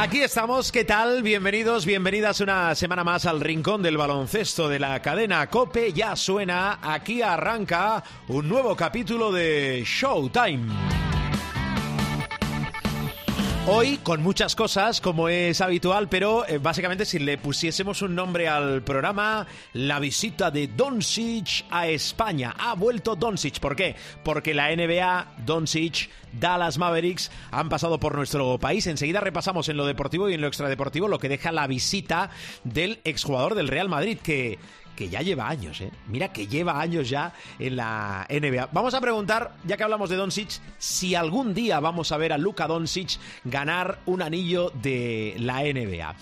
[0.00, 1.22] Aquí estamos, ¿qué tal?
[1.22, 5.92] Bienvenidos, bienvenidas una semana más al rincón del baloncesto de la cadena Cope.
[5.92, 10.99] Ya suena, aquí arranca un nuevo capítulo de Showtime.
[13.72, 18.48] Hoy con muchas cosas, como es habitual, pero eh, básicamente si le pusiésemos un nombre
[18.48, 22.52] al programa, la visita de Doncic a España.
[22.58, 23.60] Ha vuelto Doncic.
[23.60, 23.94] ¿Por qué?
[24.24, 28.88] Porque la NBA, Doncic, Dallas Mavericks han pasado por nuestro país.
[28.88, 32.30] Enseguida repasamos en lo deportivo y en lo extradeportivo lo que deja la visita
[32.64, 34.58] del exjugador del Real Madrid, que
[35.00, 35.90] que ya lleva años, ¿eh?
[36.08, 38.68] Mira que lleva años ya en la NBA.
[38.70, 42.36] Vamos a preguntar, ya que hablamos de Doncic, si algún día vamos a ver a
[42.36, 46.14] Luka Doncic ganar un anillo de la NBA.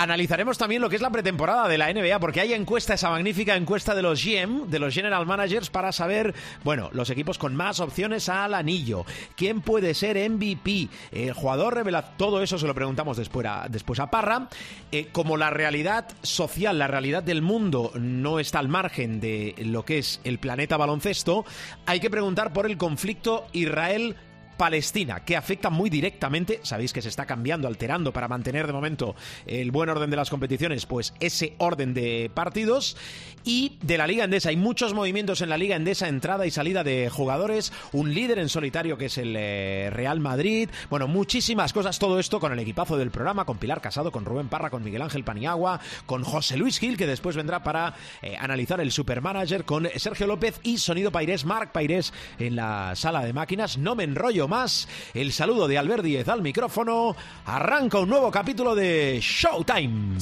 [0.00, 3.56] Analizaremos también lo que es la pretemporada de la NBA, porque hay encuesta, esa magnífica
[3.56, 7.80] encuesta de los GM, de los General Managers, para saber, bueno, los equipos con más
[7.80, 9.04] opciones al anillo.
[9.34, 10.88] ¿Quién puede ser MVP?
[11.10, 14.48] El jugador revela, todo eso se lo preguntamos después a, después a Parra.
[14.92, 19.84] Eh, como la realidad social, la realidad del mundo no está al margen de lo
[19.84, 21.44] que es el planeta baloncesto,
[21.86, 24.14] hay que preguntar por el conflicto Israel
[24.58, 29.14] Palestina, que afecta muy directamente, sabéis que se está cambiando, alterando para mantener de momento
[29.46, 32.96] el buen orden de las competiciones, pues ese orden de partidos
[33.44, 34.50] y de la Liga Endesa.
[34.50, 38.48] Hay muchos movimientos en la Liga Endesa, entrada y salida de jugadores, un líder en
[38.48, 42.96] solitario que es el eh, Real Madrid, bueno, muchísimas cosas, todo esto con el equipazo
[42.96, 46.78] del programa, con Pilar Casado, con Rubén Parra, con Miguel Ángel Paniagua, con José Luis
[46.78, 51.44] Gil, que después vendrá para eh, analizar el Supermanager, con Sergio López y Sonido Pairés,
[51.44, 53.78] Marc Pairés en la sala de máquinas.
[53.78, 54.88] No me enrollo más.
[55.14, 57.14] El saludo de Albert Díez al micrófono.
[57.46, 60.16] Arranca un nuevo capítulo de Showtime.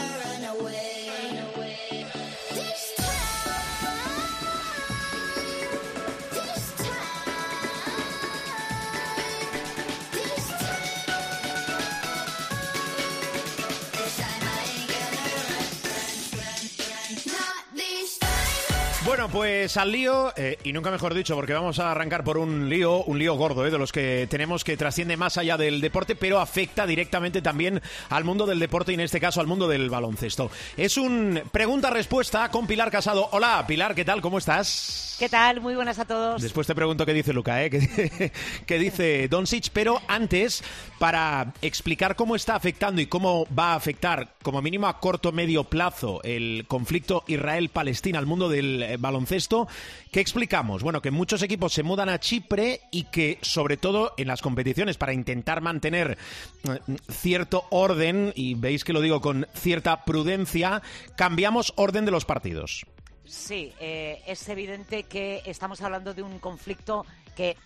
[0.00, 1.08] run away.
[1.08, 1.71] Run away.
[19.12, 22.70] Bueno, pues al lío, eh, y nunca mejor dicho, porque vamos a arrancar por un
[22.70, 26.16] lío, un lío gordo, eh, de los que tenemos que trasciende más allá del deporte,
[26.16, 29.90] pero afecta directamente también al mundo del deporte y en este caso al mundo del
[29.90, 30.50] baloncesto.
[30.78, 33.28] Es un pregunta-respuesta con Pilar Casado.
[33.32, 34.22] Hola, Pilar, ¿qué tal?
[34.22, 35.12] ¿Cómo estás?
[35.18, 35.60] ¿Qué tal?
[35.60, 36.42] Muy buenas a todos.
[36.42, 37.70] Después te pregunto qué dice Luca, ¿eh?
[38.66, 40.64] qué, dice Doncic, pero antes,
[40.98, 45.64] para explicar cómo está afectando y cómo va a afectar, como mínimo a corto medio
[45.64, 49.68] plazo, el conflicto Israel-Palestina al mundo del eh, baloncesto.
[50.10, 50.82] ¿Qué explicamos?
[50.82, 54.96] Bueno, que muchos equipos se mudan a Chipre y que, sobre todo en las competiciones,
[54.96, 56.16] para intentar mantener
[56.64, 56.78] eh,
[57.10, 60.80] cierto orden, y veis que lo digo con cierta prudencia,
[61.16, 62.86] cambiamos orden de los partidos.
[63.24, 67.56] Sí, eh, es evidente que estamos hablando de un conflicto que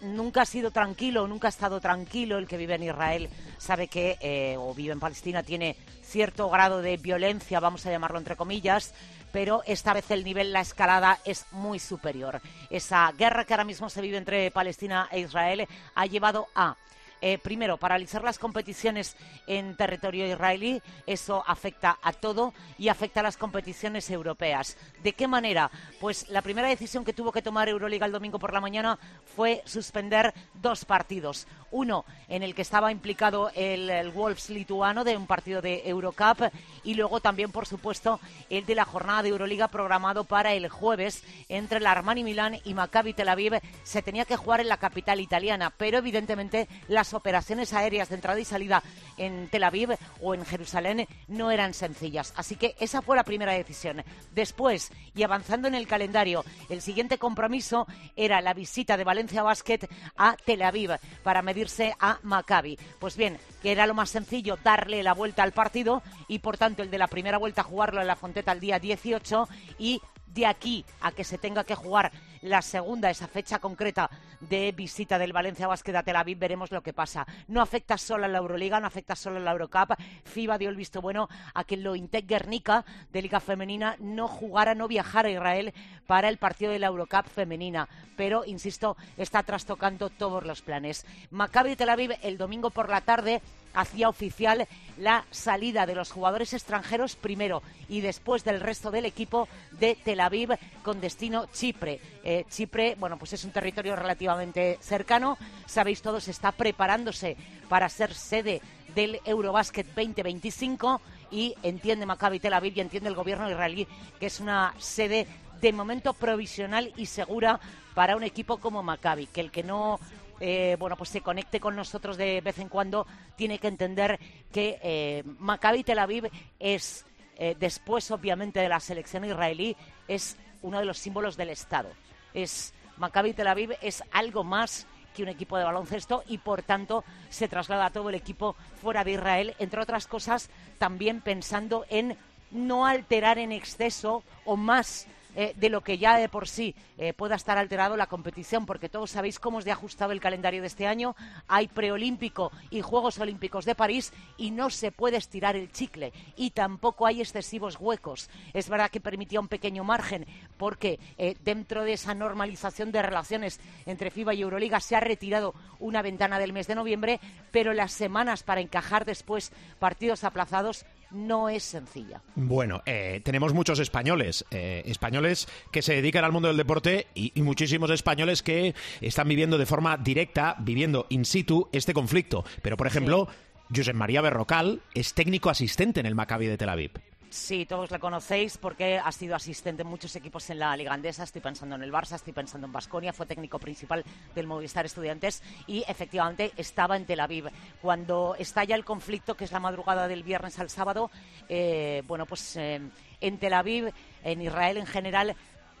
[0.00, 2.38] nunca ha sido tranquilo, nunca ha estado tranquilo.
[2.38, 6.82] El que vive en Israel sabe que, eh, o vive en Palestina, tiene cierto grado
[6.82, 8.94] de violencia, vamos a llamarlo entre comillas,
[9.32, 12.40] pero esta vez el nivel, la escalada es muy superior.
[12.70, 16.76] Esa guerra que ahora mismo se vive entre Palestina e Israel ha llevado a
[17.20, 19.16] eh, primero, paralizar las competiciones
[19.46, 24.76] en territorio israelí, eso afecta a todo y afecta a las competiciones europeas.
[25.02, 25.70] ¿De qué manera?
[26.00, 28.98] Pues la primera decisión que tuvo que tomar Euroliga el domingo por la mañana
[29.34, 31.46] fue suspender dos partidos.
[31.70, 36.50] Uno en el que estaba implicado el, Wolves lituano de un partido de Eurocup
[36.84, 38.20] y luego también, por supuesto,
[38.50, 42.74] el de la jornada de Euroliga programado para el jueves entre el Armani Milán y
[42.74, 43.54] Maccabi Tel Aviv.
[43.82, 46.68] Se tenía que jugar en la capital italiana, pero evidentemente
[47.06, 48.82] las operaciones aéreas de entrada y salida
[49.16, 52.32] en Tel Aviv o en Jerusalén no eran sencillas.
[52.36, 54.02] Así que esa fue la primera decisión.
[54.34, 57.86] Después, y avanzando en el calendario, el siguiente compromiso
[58.16, 62.76] era la visita de Valencia Basket a Tel Aviv para medirse a Maccabi.
[62.98, 66.82] Pues bien, que era lo más sencillo darle la vuelta al partido y por tanto
[66.82, 69.48] el de la primera vuelta jugarlo en la Fonteta el día 18
[69.78, 72.12] y de aquí a que se tenga que jugar
[72.42, 76.82] la segunda, esa fecha concreta de visita del Valencia Basket a Tel Aviv, veremos lo
[76.82, 77.26] que pasa.
[77.48, 79.94] No afecta solo a la Euroliga, no afecta solo a la Eurocup.
[80.24, 84.74] FIBA dio el visto bueno a que lo Intec Guernica de Liga Femenina no jugara,
[84.74, 85.74] no viajara a Israel
[86.06, 87.88] para el partido de la Eurocup femenina.
[88.16, 91.04] Pero, insisto, está trastocando todos los planes.
[91.30, 93.42] Maccabi Tel Aviv el domingo por la tarde
[93.76, 94.66] hacía oficial
[94.98, 100.20] la salida de los jugadores extranjeros primero y después del resto del equipo de Tel
[100.20, 102.00] Aviv con destino Chipre.
[102.24, 105.36] Eh, Chipre, bueno, pues es un territorio relativamente cercano.
[105.66, 107.36] Sabéis todos, está preparándose
[107.68, 108.62] para ser sede
[108.94, 111.00] del Eurobasket 2025
[111.30, 113.86] y entiende Maccabi Tel Aviv y entiende el gobierno israelí
[114.18, 115.26] que es una sede
[115.60, 117.60] de momento provisional y segura
[117.94, 119.98] para un equipo como Maccabi, que el que no
[120.40, 123.06] eh, bueno, pues se conecte con nosotros de vez en cuando,
[123.36, 124.18] tiene que entender
[124.52, 127.04] que eh, Maccabi Tel Aviv es,
[127.36, 129.76] eh, después obviamente de la selección israelí,
[130.08, 131.90] es uno de los símbolos del Estado.
[132.34, 137.02] Es Maccabi Tel Aviv es algo más que un equipo de baloncesto y por tanto
[137.30, 142.18] se traslada a todo el equipo fuera de Israel, entre otras cosas también pensando en
[142.50, 145.06] no alterar en exceso o más
[145.36, 148.88] eh, de lo que ya de por sí eh, pueda estar alterado la competición, porque
[148.88, 151.14] todos sabéis cómo es de ajustado el calendario de este año.
[151.46, 156.50] Hay preolímpico y Juegos Olímpicos de París y no se puede estirar el chicle y
[156.50, 158.30] tampoco hay excesivos huecos.
[158.54, 163.60] Es verdad que permitía un pequeño margen porque eh, dentro de esa normalización de relaciones
[163.84, 167.92] entre FIBA y Euroliga se ha retirado una ventana del mes de noviembre, pero las
[167.92, 172.22] semanas para encajar después partidos aplazados no es sencilla.
[172.34, 177.32] Bueno, eh, tenemos muchos españoles, eh, españoles que se dedican al mundo del deporte y,
[177.42, 182.44] muchísimos españoles que están viviendo de forma directa, viviendo in situ este conflicto.
[182.62, 183.28] Pero, por ejemplo,
[183.74, 186.92] Josep María Berrocal es técnico asistente en el Maccabi de Tel Aviv.
[187.36, 191.22] Sí, todos le conocéis porque ha sido asistente en muchos equipos en la Liga Andesa.
[191.22, 193.12] Estoy pensando en el Barça, estoy pensando en Basconia.
[193.12, 194.02] Fue técnico principal
[194.34, 197.50] del Movistar Estudiantes y efectivamente estaba en Tel Aviv.
[197.82, 201.10] Cuando estalla el conflicto, que es la madrugada del viernes al sábado,
[201.48, 202.80] eh, bueno, pues eh,
[203.20, 203.92] en Tel Aviv,
[204.24, 205.36] en Israel en general,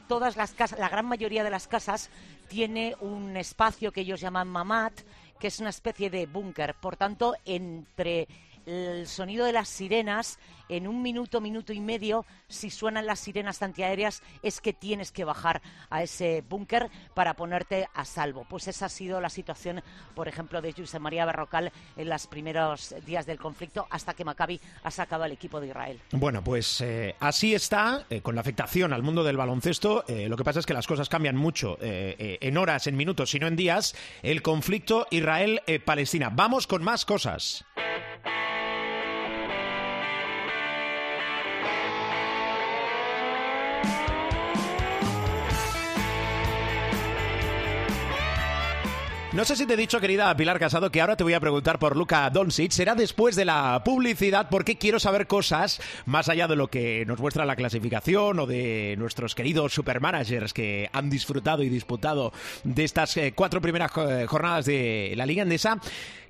[0.08, 2.10] todas las casas, la gran mayoría de las casas
[2.48, 4.92] tiene un espacio que ellos llaman mamat,
[5.40, 6.74] que es una especie de búnker.
[6.74, 8.28] Por tanto, entre
[8.66, 13.62] el sonido de las sirenas en un minuto, minuto y medio, si suenan las sirenas
[13.62, 18.46] antiaéreas, es que tienes que bajar a ese búnker para ponerte a salvo.
[18.48, 19.82] Pues esa ha sido la situación,
[20.14, 24.60] por ejemplo, de José María Berrocal en los primeros días del conflicto, hasta que Maccabi
[24.82, 26.00] ha sacado al equipo de Israel.
[26.12, 30.04] Bueno, pues eh, así está, eh, con la afectación al mundo del baloncesto.
[30.08, 33.46] Eh, lo que pasa es que las cosas cambian mucho en horas, en minutos, sino
[33.46, 33.94] en días.
[34.22, 36.30] El conflicto Israel-Palestina.
[36.30, 37.64] Vamos con más cosas.
[49.36, 51.78] No sé si te he dicho, querida Pilar Casado, que ahora te voy a preguntar
[51.78, 52.70] por Luca Doncic.
[52.70, 57.20] Será después de la publicidad porque quiero saber cosas más allá de lo que nos
[57.20, 62.32] muestra la clasificación o de nuestros queridos supermanagers que han disfrutado y disputado
[62.64, 65.82] de estas eh, cuatro primeras eh, jornadas de la Liga Endesa.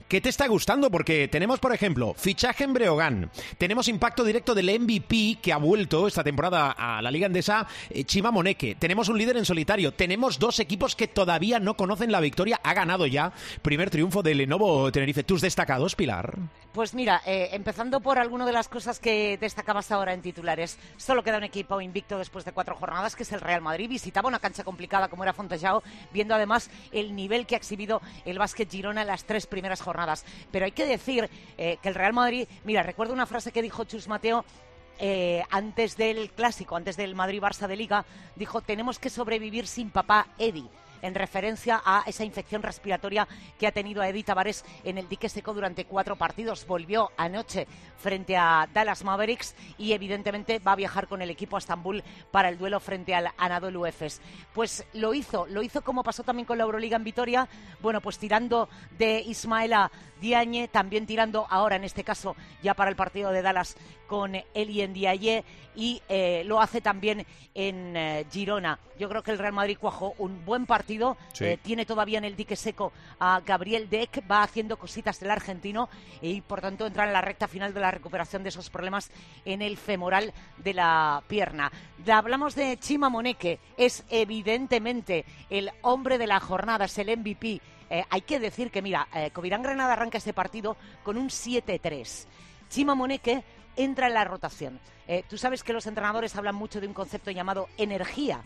[0.08, 0.88] ¿Qué te está gustando?
[0.88, 6.06] Porque tenemos, por ejemplo, fichaje en Breogán, tenemos impacto directo del MVP que ha vuelto
[6.06, 10.38] esta temporada a la Liga Andesa, eh, Chima Moneque, tenemos un líder en solitario, tenemos
[10.38, 14.92] dos equipos que todavía no conocen la victoria, ha ganado ya primer triunfo de Lenovo
[14.92, 15.24] Tenerife.
[15.24, 16.38] ¿Tus destacados, Pilar?
[16.72, 21.24] Pues mira, eh, empezando por alguna de las cosas que destacabas ahora en titulares, solo
[21.24, 23.88] queda un equipo invicto después de cuatro jornadas, que es el Real Madrid.
[23.88, 28.38] Visitaba una cancha complicada como era Fontejao, viendo además el nivel que ha exhibido el
[28.38, 29.95] básquet Girona en las tres primeras jornadas
[30.50, 33.84] pero hay que decir eh, que el Real Madrid, mira, recuerdo una frase que dijo
[33.84, 34.44] Chus Mateo
[34.98, 40.28] eh, antes del clásico, antes del Madrid-Barça de Liga, dijo, tenemos que sobrevivir sin papá
[40.38, 40.68] Eddie
[41.02, 45.28] en referencia a esa infección respiratoria que ha tenido a Edith Tavares en el dique
[45.28, 46.66] seco durante cuatro partidos.
[46.66, 47.66] Volvió anoche
[47.98, 52.48] frente a Dallas Mavericks y evidentemente va a viajar con el equipo a Estambul para
[52.48, 54.20] el duelo frente al Anadolu Efes.
[54.54, 57.48] Pues lo hizo, lo hizo como pasó también con la Euroliga en Vitoria,
[57.80, 59.90] bueno, pues tirando de Ismaela
[60.26, 63.76] Diagne, también tirando ahora en este caso ya para el partido de Dallas
[64.08, 65.44] con Elien Diaye
[65.76, 68.80] y eh, lo hace también en eh, Girona.
[68.98, 72.34] Yo creo que el Real Madrid cuajó un buen partido, eh, tiene todavía en el
[72.34, 75.88] dique seco a Gabriel Deck, va haciendo cositas del argentino
[76.22, 79.10] y por tanto entra en la recta final de la recuperación de esos problemas
[79.44, 81.70] en el femoral de la pierna.
[82.10, 87.60] Hablamos de Chima Moneque, es evidentemente el hombre de la jornada, es el MVP.
[87.88, 92.26] Hay que decir que, mira, Covirán Granada arranca este partido con un 7-3.
[92.68, 93.44] Chima Moneque
[93.76, 94.80] entra en la rotación.
[95.06, 98.40] Eh, tú sabes que los entrenadores hablan mucho de un concepto llamado energía.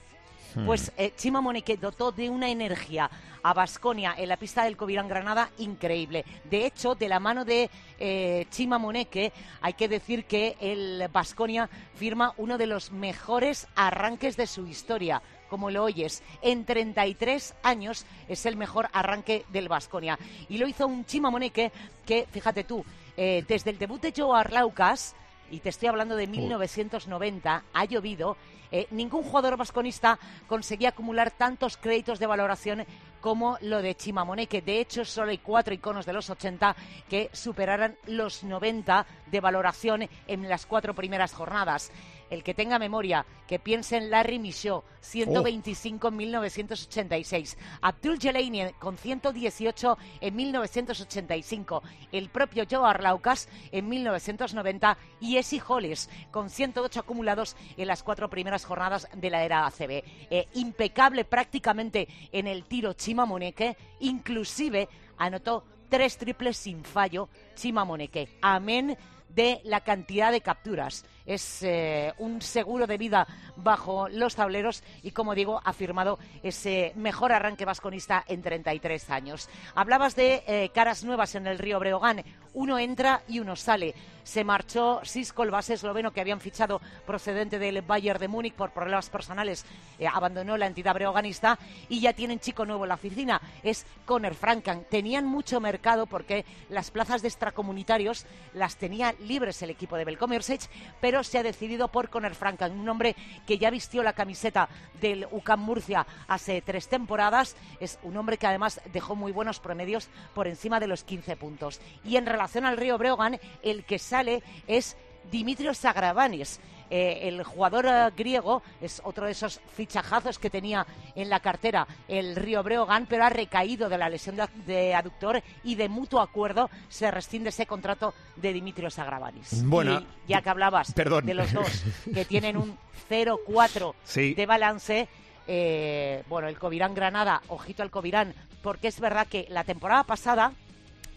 [0.54, 0.66] Hmm.
[0.66, 3.08] Pues eh, Chima Moneke dotó de una energía
[3.42, 6.24] a Basconia en la pista del Covirán Granada increíble.
[6.44, 11.70] De hecho, de la mano de eh, Chima Moneke, hay que decir que el Basconia
[11.94, 18.06] firma uno de los mejores arranques de su historia como lo oyes, en 33 años
[18.28, 20.18] es el mejor arranque del Basconia.
[20.48, 21.72] Y lo hizo un Chima Moneke
[22.06, 22.84] que, fíjate tú,
[23.16, 25.14] eh, desde el debut de Joe Arlaucas,
[25.50, 28.36] y te estoy hablando de 1990, ha llovido,
[28.72, 32.86] eh, ningún jugador vasconista conseguía acumular tantos créditos de valoración
[33.20, 34.62] como lo de Chimamoneke.
[34.62, 36.74] De hecho, solo hay cuatro iconos de los 80
[37.08, 41.90] que superaran los 90 de valoración en las cuatro primeras jornadas.
[42.30, 47.58] El que tenga memoria, que piense en Larry Michaud, 125 en 1986.
[47.82, 51.82] Abdul Jelaini con 118 en 1985.
[52.12, 58.30] El propio Joe Arlaucas en 1990 y Esi Hollis con 108 acumulados en las cuatro
[58.30, 60.02] primeras jornadas de la era ACB.
[60.30, 67.84] Eh, impecable prácticamente en el tiro Chima Moneke, inclusive anotó tres triples sin fallo Chima
[67.84, 68.38] Moneke.
[68.40, 68.96] Amén
[69.34, 71.04] de la cantidad de capturas.
[71.30, 76.92] Es eh, un seguro de vida bajo los tableros y, como digo, ha firmado ese
[76.96, 79.48] mejor arranque vasconista en 33 años.
[79.76, 82.24] Hablabas de eh, caras nuevas en el Río Breogán.
[82.52, 83.94] Uno entra y uno sale.
[84.24, 88.72] Se marchó Sisko, el base esloveno que habían fichado procedente del Bayern de Múnich por
[88.72, 89.64] problemas personales.
[90.00, 91.58] eh, abandonó la entidad breoganista
[91.88, 93.40] y ya tienen chico nuevo en la oficina.
[93.62, 94.84] Es Conor Frankan.
[94.90, 100.68] Tenían mucho mercado porque las plazas de extracomunitarios las tenía libres el equipo de Belcomersech,
[101.00, 104.68] pero se ha decidido por Conor Frankan, un hombre que ya vistió la camiseta
[105.00, 107.56] del UCAM Murcia hace tres temporadas.
[107.80, 111.80] Es un hombre que además dejó muy buenos promedios por encima de los 15 puntos.
[112.04, 114.96] Y en relación al Río Breogán, el que sale es
[115.30, 116.60] Dimitrios Sagravanis.
[116.90, 121.86] Eh, el jugador eh, griego es otro de esos fichajazos que tenía en la cartera
[122.08, 126.20] el Río Breogán, pero ha recaído de la lesión de, de aductor y de mutuo
[126.20, 129.64] acuerdo se rescinde ese contrato de Dimitrios Sagravanis.
[129.64, 131.26] Bueno, Y ya que hablabas perdón.
[131.26, 132.76] de los dos que tienen un
[133.08, 134.34] 0-4 Sí.
[134.34, 135.08] de balance,
[135.46, 140.52] eh, bueno, el Covirán Granada, ojito al Covirán, porque es verdad que la temporada pasada,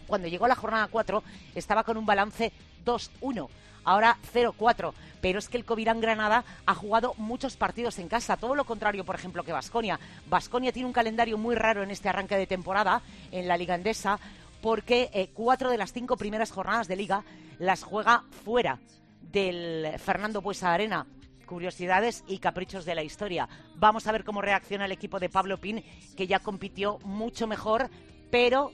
[0.06, 1.22] cuando llegó la jornada 4,
[1.54, 2.52] estaba con un balance
[2.84, 3.48] 2-1.
[3.84, 8.54] Ahora 0-4, pero es que el Covirán Granada ha jugado muchos partidos en casa, todo
[8.54, 9.98] lo contrario, por ejemplo, que Vasconia.
[10.26, 14.18] Vasconia tiene un calendario muy raro en este arranque de temporada en la Liga Endesa,
[14.60, 17.24] porque eh, cuatro de las cinco primeras jornadas de Liga
[17.58, 18.78] las juega fuera
[19.20, 21.06] del Fernando Buesa Arena.
[21.46, 23.48] Curiosidades y caprichos de la historia.
[23.76, 25.84] Vamos a ver cómo reacciona el equipo de Pablo Pin,
[26.16, 27.90] que ya compitió mucho mejor,
[28.30, 28.72] pero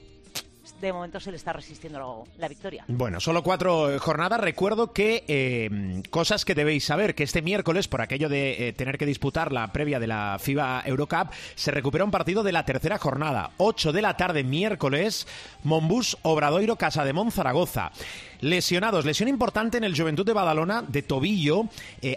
[0.79, 2.85] de momento se le está resistiendo la victoria.
[2.87, 4.39] Bueno, solo cuatro eh, jornadas.
[4.39, 8.97] Recuerdo que eh, cosas que debéis saber, que este miércoles, por aquello de eh, tener
[8.97, 12.97] que disputar la previa de la FIBA Eurocup, se recupera un partido de la tercera
[12.97, 13.51] jornada.
[13.57, 15.27] 8 de la tarde, miércoles,
[15.63, 17.91] Monbus Obradoiro Casa de Zaragoza.
[18.39, 21.65] Lesionados, lesión importante en el Juventud de Badalona de tobillo,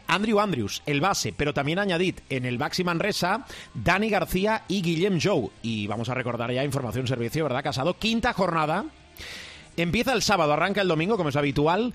[0.06, 5.20] Andrew Andrews, el base, pero también añadid en el Baxi Manresa, Dani García y Guillem
[5.20, 5.50] Jou.
[5.60, 7.98] Y vamos a recordar ya información servicio, ¿verdad, Casado?
[7.98, 8.43] Quinta jornada.
[9.76, 11.94] Empieza el sábado, arranca el domingo, como es habitual.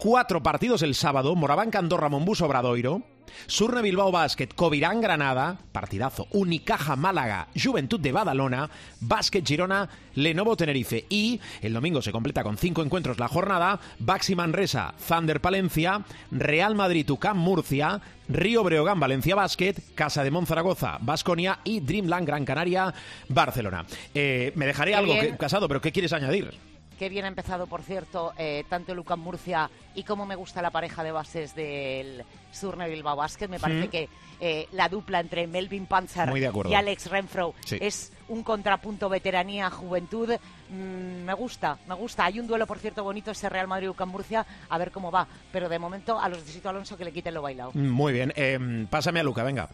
[0.00, 3.02] Cuatro partidos el sábado, Moraván Andorra, Monbus Obradoiro,
[3.46, 11.04] Surne Bilbao Basket, Covirán Granada, partidazo, Unicaja Málaga, Juventud de Badalona, Basket Girona, Lenovo Tenerife
[11.10, 16.74] y el domingo se completa con cinco encuentros la jornada, Baxi Manresa, Thunder Palencia, Real
[16.74, 22.94] Madrid Ucam Murcia, Río Breogán Valencia Basket, Casa de Monzaragoza, Basconia y Dreamland Gran Canaria
[23.28, 23.84] Barcelona.
[24.14, 26.52] Eh, me dejaré algo que- casado, pero ¿qué quieres añadir?
[27.00, 30.70] Qué bien ha empezado, por cierto, eh, tanto Lucas Murcia y cómo me gusta la
[30.70, 33.48] pareja de bases del Surne Bilbao Basket.
[33.48, 33.90] Me parece Mm.
[33.90, 36.28] que eh, la dupla entre Melvin Panzer
[36.68, 37.78] y Alex Renfro Sí.
[37.80, 40.32] es un contrapunto veteranía-juventud.
[40.68, 42.26] Mm, me gusta, me gusta.
[42.26, 45.26] Hay un duelo, por cierto, bonito, ese Real Madrid-Lucas Murcia, a ver cómo va.
[45.52, 47.70] Pero de momento a los de Sito Alonso que le quiten lo bailado.
[47.72, 49.70] Muy bien, eh, pásame a Luca, venga.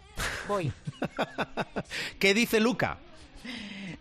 [0.47, 0.71] Voy.
[2.21, 2.99] ¿Qué dice Luca?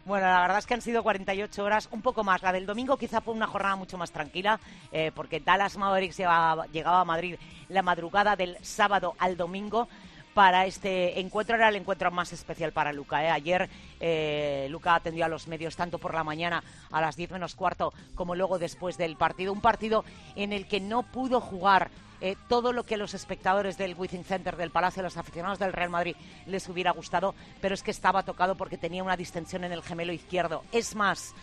[0.05, 2.43] Bueno, la verdad es que han sido 48 horas, un poco más.
[2.43, 4.59] La del domingo quizá fue una jornada mucho más tranquila,
[4.91, 7.37] eh, porque Dallas Mavericks llegaba, a Madrid
[7.69, 9.87] la madrugada del sábado al domingo.
[10.35, 13.23] Para este encuentro era el encuentro más especial para Luca.
[13.23, 13.31] ¿eh?
[13.31, 13.67] Ayer
[13.99, 17.91] eh, Luca atendió a los medios tanto por la mañana a las 10 menos cuarto
[18.13, 19.53] como luego después del partido.
[19.53, 21.89] Un partido en el que no pudo jugar
[22.21, 25.89] eh, todo lo que los espectadores del Withing Center del Palacio, los aficionados del Real
[25.89, 29.83] Madrid, les hubiera gustado, pero es que estaba tocado porque tenía una distensión en el
[29.83, 30.63] gemelo izquierdo.
[30.71, 31.33] Es más,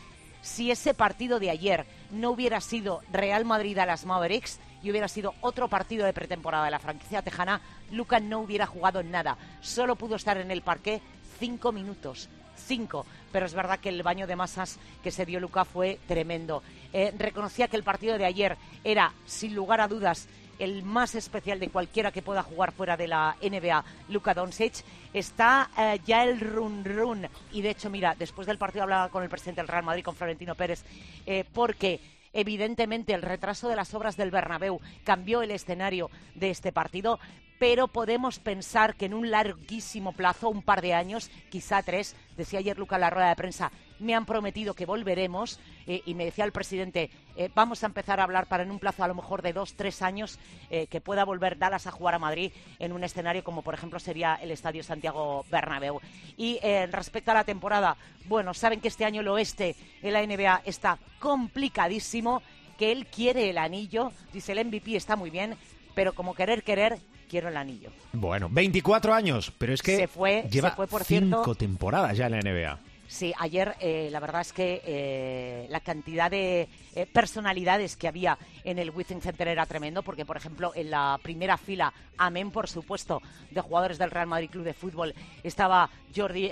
[0.40, 5.08] si ese partido de ayer no hubiera sido Real Madrid a las Mavericks, y hubiera
[5.08, 7.60] sido otro partido de pretemporada de la franquicia tejana,
[7.90, 9.36] Luca no hubiera jugado nada.
[9.60, 11.00] Solo pudo estar en el parque
[11.38, 12.28] cinco minutos.
[12.56, 13.06] Cinco.
[13.32, 16.62] Pero es verdad que el baño de masas que se dio Luca fue tremendo.
[16.92, 20.28] Eh, reconocía que el partido de ayer era, sin lugar a dudas,
[20.62, 25.68] el más especial de cualquiera que pueda jugar fuera de la NBA, Luka Doncic, está
[25.76, 27.26] eh, ya el run run.
[27.50, 30.14] Y de hecho, mira, después del partido hablaba con el presidente del Real Madrid, con
[30.14, 30.84] Florentino Pérez,
[31.26, 31.98] eh, porque
[32.32, 37.18] evidentemente el retraso de las obras del Bernabéu cambió el escenario de este partido,
[37.62, 42.58] pero podemos pensar que en un larguísimo plazo, un par de años, quizá tres, decía
[42.58, 46.24] ayer Luca en la rueda de prensa, me han prometido que volveremos eh, y me
[46.24, 49.14] decía el presidente, eh, vamos a empezar a hablar para en un plazo a lo
[49.14, 50.40] mejor de dos, tres años
[50.70, 52.50] eh, que pueda volver Dallas a jugar a Madrid
[52.80, 56.00] en un escenario como por ejemplo sería el Estadio Santiago Bernabéu.
[56.36, 56.58] Y
[56.90, 60.98] respecto a la temporada, bueno, saben que este año el oeste en la NBA está
[61.20, 62.42] complicadísimo,
[62.76, 65.56] que él quiere el anillo, dice el MVP está muy bien,
[65.94, 66.98] pero como querer, querer,
[67.32, 67.88] quiero el anillo.
[68.12, 72.32] Bueno, 24 años, pero es que se fue, lleva fue, por cinco temporadas ya en
[72.32, 72.78] la NBA.
[73.12, 78.38] Sí, ayer eh, la verdad es que eh, la cantidad de eh, personalidades que había
[78.64, 82.70] en el Withing Center era tremendo, porque por ejemplo en la primera fila, amén por
[82.70, 86.48] supuesto, de jugadores del Real Madrid Club de Fútbol, estaba Jordi,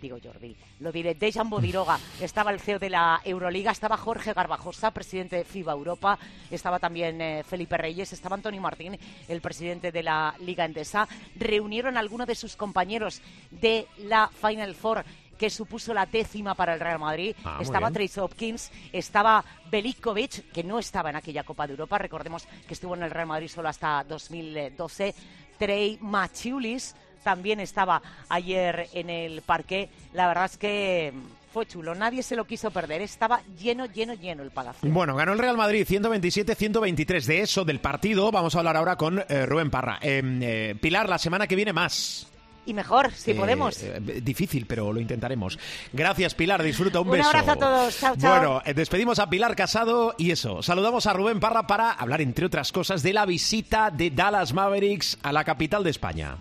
[0.00, 4.92] digo Jordi, lo diré, Dejan Bodiroga, estaba el CEO de la Euroliga, estaba Jorge Garbajosa,
[4.92, 6.18] presidente de FIBA Europa,
[6.52, 12.00] estaba también Felipe Reyes, estaba Antonio Martín, el presidente de la Liga Endesa, reunieron a
[12.00, 15.04] algunos de sus compañeros de la Final Four
[15.40, 17.34] que supuso la décima para el Real Madrid.
[17.42, 21.96] Ah, estaba Trace Hopkins, estaba Belikovic, que no estaba en aquella Copa de Europa.
[21.96, 25.14] Recordemos que estuvo en el Real Madrid solo hasta 2012.
[25.58, 26.94] Trey Machulis
[27.24, 29.88] también estaba ayer en el parque.
[30.12, 31.14] La verdad es que
[31.54, 34.90] fue chulo, nadie se lo quiso perder, estaba lleno, lleno, lleno el palacio.
[34.90, 37.24] Bueno, ganó el Real Madrid 127-123.
[37.24, 39.98] De eso, del partido, vamos a hablar ahora con eh, Rubén Parra.
[40.02, 42.30] Em, eh, Pilar, la semana que viene más
[42.66, 43.82] y mejor, si podemos.
[43.82, 45.58] Eh, difícil, pero lo intentaremos.
[45.92, 46.62] Gracias, Pilar.
[46.62, 47.28] Disfruta un, beso.
[47.28, 47.98] Un abrazo a todos.
[47.98, 48.38] Chao, chao.
[48.38, 50.62] Bueno, eh, despedimos a Pilar Casado y eso.
[50.62, 55.18] Saludamos a Rubén Parra para hablar, entre otras cosas, de la visita de Dallas Mavericks
[55.22, 56.38] a la capital de España.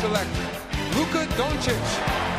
[0.00, 0.34] Select
[0.94, 2.29] Luka Doncic.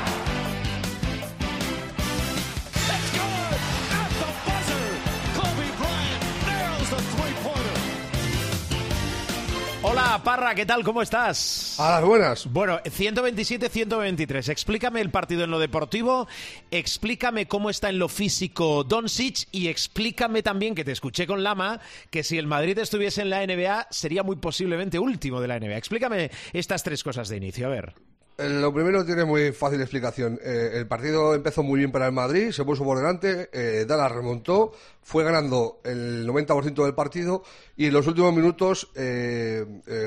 [10.22, 10.84] Hola, Parra, ¿qué tal?
[10.84, 11.80] ¿Cómo estás?
[11.80, 12.46] A las buenas.
[12.46, 14.50] Bueno, 127-123.
[14.50, 16.28] Explícame el partido en lo deportivo,
[16.70, 21.80] explícame cómo está en lo físico Doncic y explícame también, que te escuché con Lama,
[22.12, 25.78] que si el Madrid estuviese en la NBA sería muy posiblemente último de la NBA.
[25.78, 27.96] Explícame estas tres cosas de inicio, a ver.
[28.42, 30.40] Eh, lo primero tiene muy fácil explicación.
[30.44, 34.12] Eh, el partido empezó muy bien para el Madrid, se puso por delante, eh, Dallas
[34.12, 34.74] remontó,
[35.04, 37.44] fue ganando el 90% del partido
[37.78, 38.92] y en los últimos minutos,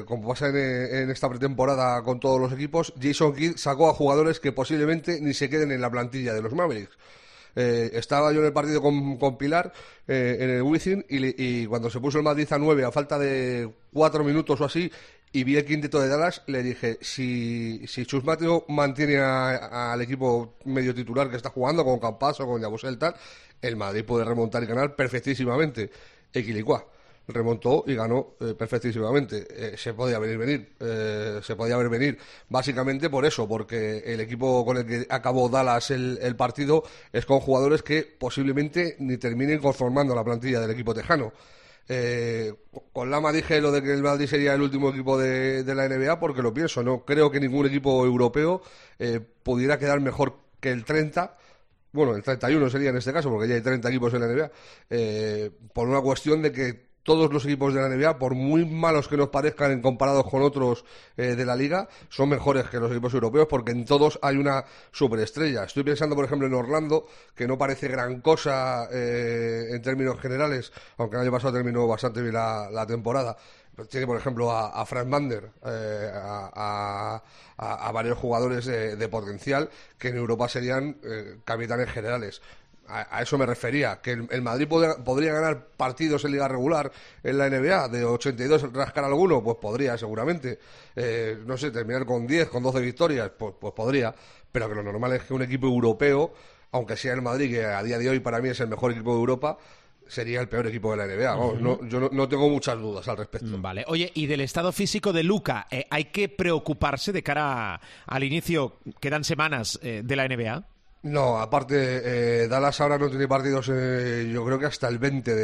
[0.07, 4.53] como pasa en, esta pretemporada con todos los equipos, Jason Kidd sacó a jugadores que
[4.53, 6.97] posiblemente ni se queden en la plantilla de los Mavericks.
[7.57, 9.73] estaba yo en el partido con, Pilar
[10.07, 13.69] en el Wizzing y, y, cuando se puso el Madrid a 9 a falta de
[13.93, 14.91] cuatro minutos o así
[15.35, 18.23] y vi el quinteto de Dallas, le dije, si, si Chus
[18.69, 23.17] mantiene al equipo medio titular que está jugando, con Campaso, con Yabusel tal,
[23.61, 25.91] el Madrid puede remontar y ganar perfectísimamente.
[26.33, 26.87] Equilicua
[27.27, 29.45] remontó y ganó eh, perfectísimamente.
[29.51, 32.17] Eh, se podía venir, venir, eh, se podía ver venir,
[32.49, 37.27] básicamente por eso, porque el equipo con el que acabó Dallas el, el, partido es
[37.27, 41.33] con jugadores que posiblemente ni terminen conformando la plantilla del equipo tejano.
[41.89, 42.55] Eh,
[42.93, 46.19] con Lama dije lo de que el Madrid sería el último equipo de, la NBA
[46.19, 46.83] porque lo pienso.
[46.83, 48.63] No creo que ningún equipo europeo
[48.99, 51.37] eh, pudiera quedar mejor que el 30.
[51.93, 54.51] Bueno, el 31 sería en este caso porque ya hay 30 equipos en la NBA.
[54.91, 59.09] Eh, por una cuestión de que todos los equipos de la NBA, por muy malos
[59.09, 60.85] que nos parezcan en comparados con otros
[61.17, 64.65] eh, de la liga, son mejores que los equipos europeos porque en todos hay una
[64.91, 65.65] superestrella.
[65.65, 70.73] Estoy pensando, por ejemplo, en Orlando, que no parece gran cosa eh, en términos generales,
[70.97, 73.37] aunque el año pasado terminó bastante bien la, temporada.
[73.91, 77.21] Tiene, por ejemplo, a, Frank Mander, eh, a,
[77.93, 80.97] varios jugadores de, potencial que en Europa serían
[81.45, 82.41] capitanes generales
[82.89, 86.91] a, eso me refería, que el, Madrid podría, ganar partidos en liga regular
[87.23, 90.59] en la NBA, de 82 rascar alguno, pues podría seguramente,
[90.97, 94.15] eh, no sé, terminar con 10, con 12 victorias, pues, pues podría,
[94.53, 96.33] pero que lo normal es que un equipo europeo
[96.73, 99.13] aunque sea el Madrid, que a día de hoy para mí es el mejor equipo
[99.13, 99.57] de Europa,
[100.09, 101.31] sería el peor equipo de la NBA.
[101.37, 103.47] Vamos, no, yo no, no tengo muchas dudas al respecto.
[103.61, 103.85] Vale.
[103.87, 108.25] Oye, y del estado físico de Luca, eh, ¿hay que preocuparse de cara a- al
[108.25, 110.65] inicio, quedan semanas, eh, de la NBA?
[111.05, 112.01] No, aparte,
[112.45, 115.35] eh, Dallas ahora no tiene partidos, eh, yo creo que hasta el 20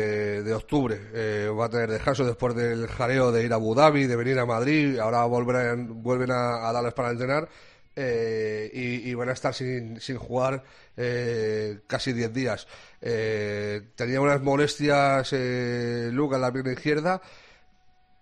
[0.43, 0.99] de, octubre.
[1.13, 4.39] Eh, va a tener descanso después del jareo de ir a Abu Dhabi, de venir
[4.39, 4.99] a Madrid.
[4.99, 7.47] Ahora vuelven a, Dallas para entrenar
[7.95, 10.65] eh, y, y van a estar sin, sin jugar
[10.97, 12.67] eh, casi 10 días.
[13.03, 17.21] Eh, tenía unas molestias eh, Luca en la pierna izquierda.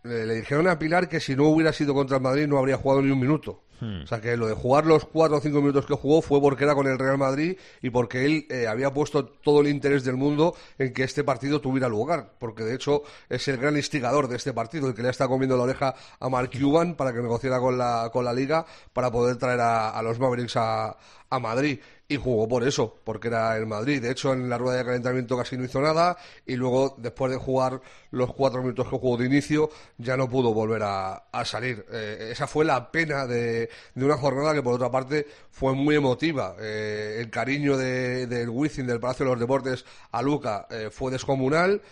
[0.05, 2.79] Eh, le dijeron a Pilar que si no hubiera sido contra el Madrid no habría
[2.79, 3.65] jugado ni un minuto.
[3.81, 6.65] O sea que lo de jugar los cuatro o cinco minutos que jugó fue porque
[6.65, 10.17] era con el Real Madrid y porque él eh, había puesto todo el interés del
[10.17, 12.33] mundo en que este partido tuviera lugar.
[12.39, 15.57] Porque de hecho es el gran instigador de este partido, el que le está comiendo
[15.57, 19.37] la oreja a Mark Cuban para que negociara con la, con la liga para poder
[19.37, 20.97] traer a, a los Mavericks a,
[21.31, 21.79] a Madrid.
[22.11, 24.01] Y jugó por eso, porque era el Madrid.
[24.01, 26.17] De hecho, en la rueda de calentamiento casi no hizo nada
[26.47, 29.69] y luego, después de jugar los cuatro minutos que jugó de inicio,
[29.99, 31.85] ya no pudo volver a, a salir.
[31.93, 35.97] Eh, esa fue la pena de, de una jornada que, por otra parte, fue muy
[35.97, 36.57] emotiva.
[36.59, 41.13] Eh, el cariño de- del Wizzing, del Palacio de los Deportes, a Luca eh, fue
[41.13, 41.83] descomunal.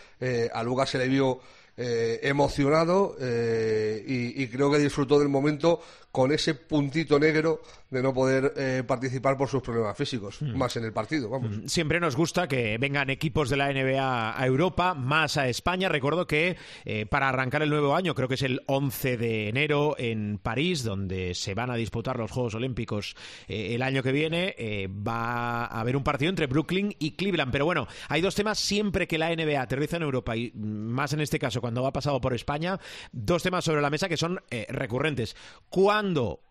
[0.54, 1.40] A Luca se le vio
[1.76, 5.82] emocionado y creo que disfrutó del momento
[6.16, 10.84] con ese puntito negro de no poder eh, participar por sus problemas físicos, más en
[10.84, 11.70] el partido, vamos.
[11.70, 15.90] Siempre nos gusta que vengan equipos de la NBA a Europa, más a España.
[15.90, 19.94] Recuerdo que eh, para arrancar el nuevo año, creo que es el 11 de enero
[19.98, 23.14] en París, donde se van a disputar los Juegos Olímpicos
[23.46, 24.56] eh, el año que viene,
[25.06, 27.52] va a haber un partido entre Brooklyn y Cleveland.
[27.52, 31.12] Pero bueno, hay dos temas siempre que la NBA aterriza en Europa y mm, más
[31.12, 32.80] en este caso cuando ha pasado por España,
[33.12, 35.36] dos temas sobre la mesa que son eh, recurrentes.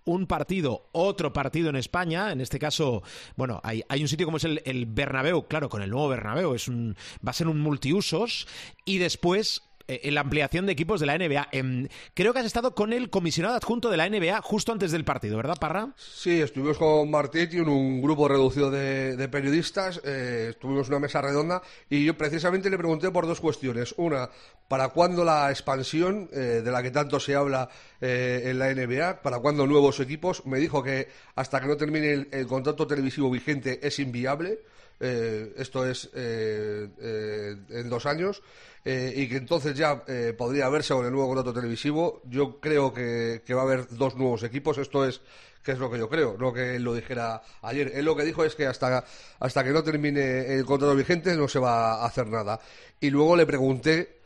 [0.06, 3.02] Un partido, otro partido en España, en este caso,
[3.36, 6.54] bueno, hay, hay un sitio como es el, el Bernabéu, claro, con el nuevo Bernabéu,
[6.54, 8.48] es un, va a ser un multiusos,
[8.86, 11.48] y después eh, en la ampliación de equipos de la NBA.
[11.52, 15.06] Em, creo que has estado con el comisionado adjunto de la NBA justo antes del
[15.06, 15.94] partido, ¿verdad, Parra?
[15.98, 21.62] Sí, estuvimos con Martetti, un, un grupo reducido de, periodistas, eh, estuvimos una mesa redonda
[21.90, 23.94] y yo precisamente le pregunté por dos cuestiones.
[23.98, 24.30] Una,
[24.68, 27.70] ¿para cuándo la expansión eh, de la que tanto se habla
[28.02, 29.22] eh, en la NBA?
[29.22, 30.46] ¿Para cuándo nuevos equipos?
[30.46, 34.60] Me dijo que hasta que no termine el contrato televisivo vigente es inviable.
[35.00, 38.42] Eh, esto es eh, eh, en dos años
[38.84, 42.22] eh, y que entonces ya eh, podría verse con el nuevo contrato televisivo.
[42.26, 44.78] Yo creo que, que va a haber dos nuevos equipos.
[44.78, 45.22] Esto es
[45.64, 47.92] que es lo que yo creo, no que él lo dijera ayer.
[47.96, 49.04] Él lo que dijo es que hasta,
[49.40, 52.60] hasta que no termine el contrato vigente no se va a hacer nada.
[53.00, 54.20] Y luego le pregunté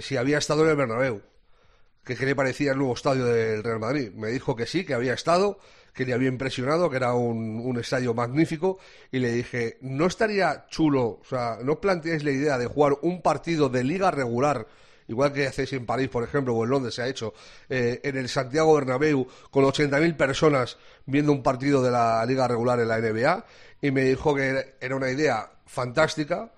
[0.00, 1.20] si había estado en el Bernabéu
[2.04, 4.12] que qué le parecía el nuevo estadio del Real Madrid.
[4.14, 5.58] Me dijo que sí, que había estado,
[5.92, 8.78] que le había impresionado, que era un, un estadio magnífico,
[9.10, 13.22] y le dije, ¿no estaría chulo, o sea, no planteáis la idea de jugar un
[13.22, 14.66] partido de liga regular,
[15.08, 17.34] igual que hacéis en París, por ejemplo, o en Londres se ha hecho,
[17.68, 22.80] eh, en el Santiago Bernabéu, con 80.000 personas viendo un partido de la liga regular
[22.80, 23.44] en la NBA?
[23.82, 26.52] Y me dijo que era una idea fantástica,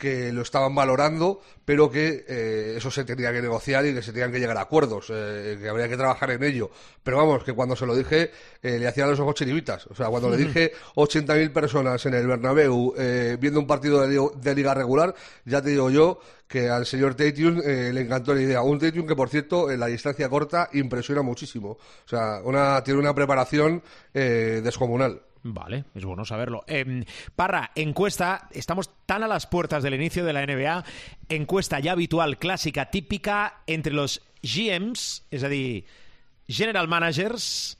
[0.00, 4.12] que lo estaban valorando, pero que eh, eso se tenía que negociar y que se
[4.12, 6.70] tenían que llegar a acuerdos, eh, que habría que trabajar en ello.
[7.04, 8.30] Pero vamos, que cuando se lo dije,
[8.62, 9.86] eh, le hacían los ojos chiribitas.
[9.88, 14.08] O sea, cuando le dije 80.000 personas en el Bernabéu eh, viendo un partido de,
[14.08, 18.34] li- de liga regular, ya te digo yo que al señor Tatum eh, le encantó
[18.34, 18.62] la idea.
[18.62, 21.72] Un Tatum que, por cierto, en la distancia corta impresiona muchísimo.
[21.72, 23.82] O sea, una, tiene una preparación
[24.14, 25.20] eh, descomunal.
[25.42, 26.64] Vale, es bueno saberlo.
[26.66, 30.84] Em, Parra, encuesta, estamos tan a las puertas del inicio de la NBA,
[31.28, 35.86] encuesta ya habitual, clásica, típica, entre los GMs, es decir,
[36.46, 37.78] General Managers,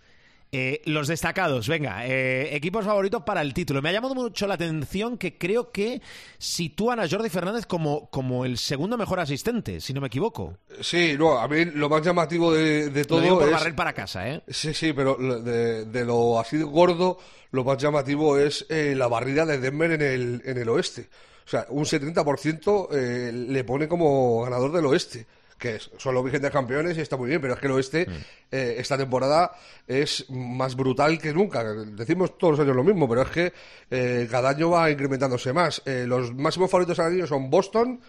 [0.53, 3.81] eh, los destacados, venga, eh, equipos favoritos para el título.
[3.83, 6.03] Me ha llamado mucho la atención que creo que
[6.39, 10.59] sitúan a Jordi Fernández como, como el segundo mejor asistente, si no me equivoco.
[10.81, 13.55] Sí, no, a mí lo más llamativo de, de todo Lo digo por es...
[13.55, 14.43] barrer para casa, ¿eh?
[14.49, 17.19] Sí, sí, pero de, de lo así gordo,
[17.53, 21.09] lo más llamativo es eh, la barrida de Denver en el, en el oeste.
[21.47, 25.27] O sea, un 70% eh, le pone como ganador del oeste,
[25.61, 28.07] que son los vigentes campeones y está muy bien, pero es que el oeste
[28.51, 29.53] eh, esta temporada
[29.87, 31.63] es más brutal que nunca.
[31.63, 33.53] Decimos todos los años lo mismo, pero es que
[33.91, 35.83] eh, cada año va incrementándose más.
[35.85, 38.01] Eh, los máximos favoritos al año son Boston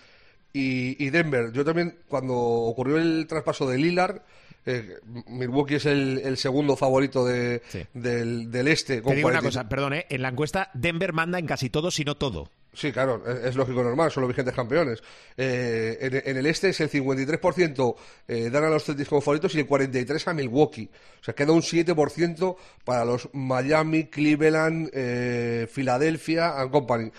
[0.54, 1.52] y, y Denver.
[1.52, 4.22] Yo también, cuando ocurrió el traspaso de Lillard,
[4.66, 7.86] eh, Milwaukee es el, el segundo favorito de, Sí.
[7.94, 9.02] del, del este.
[9.02, 9.42] Te una 40.
[9.42, 10.06] cosa, perdón, ¿eh?
[10.10, 12.50] en la encuesta Denver manda en casi todo, si no todo.
[12.74, 15.04] Sí, claro, es, es lógico normal, son los vigentes campeones.
[15.36, 17.96] Eh, en, en el este es el 53%
[18.30, 20.90] eh, dan a los Celtics como favoritos y el 43% a Milwaukee.
[21.20, 22.56] O sea, queda un 7%
[22.86, 27.12] para los Miami, Cleveland, eh, Filadelfia and Company.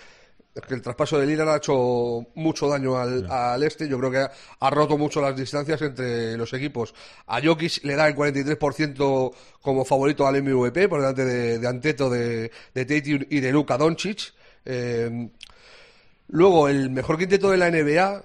[0.55, 3.87] Es que el traspaso de Lillard ha hecho mucho daño al, al este.
[3.87, 6.93] Yo creo que ha, ha roto mucho las distancias entre los equipos.
[7.27, 12.09] A Jokic le da el 43% como favorito al MVP por delante de, de Anteto,
[12.09, 14.33] de, de Tate y de Luka Doncic.
[14.65, 15.29] Eh,
[16.29, 18.21] luego, el mejor quinteto de la NBA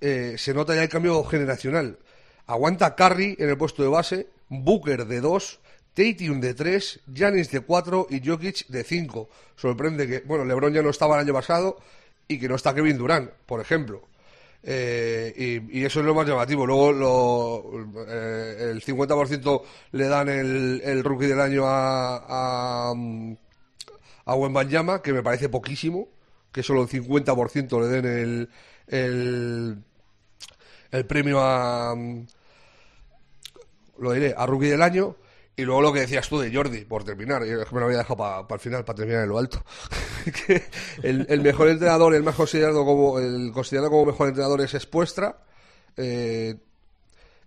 [0.00, 1.98] eh, se nota ya el cambio generacional.
[2.46, 5.60] Aguanta Curry en el puesto de base, Booker de 2,
[5.94, 9.28] Tatum de 3, Giannis de 4 y Jokic de 5.
[9.56, 11.78] Sorprende que, bueno, LeBron ya no estaba el año pasado
[12.26, 14.02] y que no está Kevin Durant, por ejemplo.
[14.64, 16.66] Eh, y, eso es lo más llamativo.
[16.66, 23.36] Luego lo, eh, el 50% le dan el, el rookie del año a, a, mm,
[24.24, 26.08] a Wembanyama, que me parece poquísimo,
[26.50, 28.50] que solo el 50% le den el,
[28.88, 29.82] el,
[30.90, 31.94] el premio a,
[33.98, 35.16] lo diré, a rookie del año.
[35.54, 37.86] Y luego lo que decías tú de Jordi, por terminar, yo es que me lo
[37.86, 39.62] había dejado para el final, para terminar en lo alto.
[40.46, 40.62] que
[41.02, 45.36] el, el mejor entrenador, el más considerado como, el considerado como mejor entrenador es Espuestra.
[45.96, 46.56] Eh,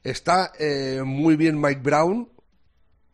[0.04, 2.30] está eh, muy bien Mike Brown,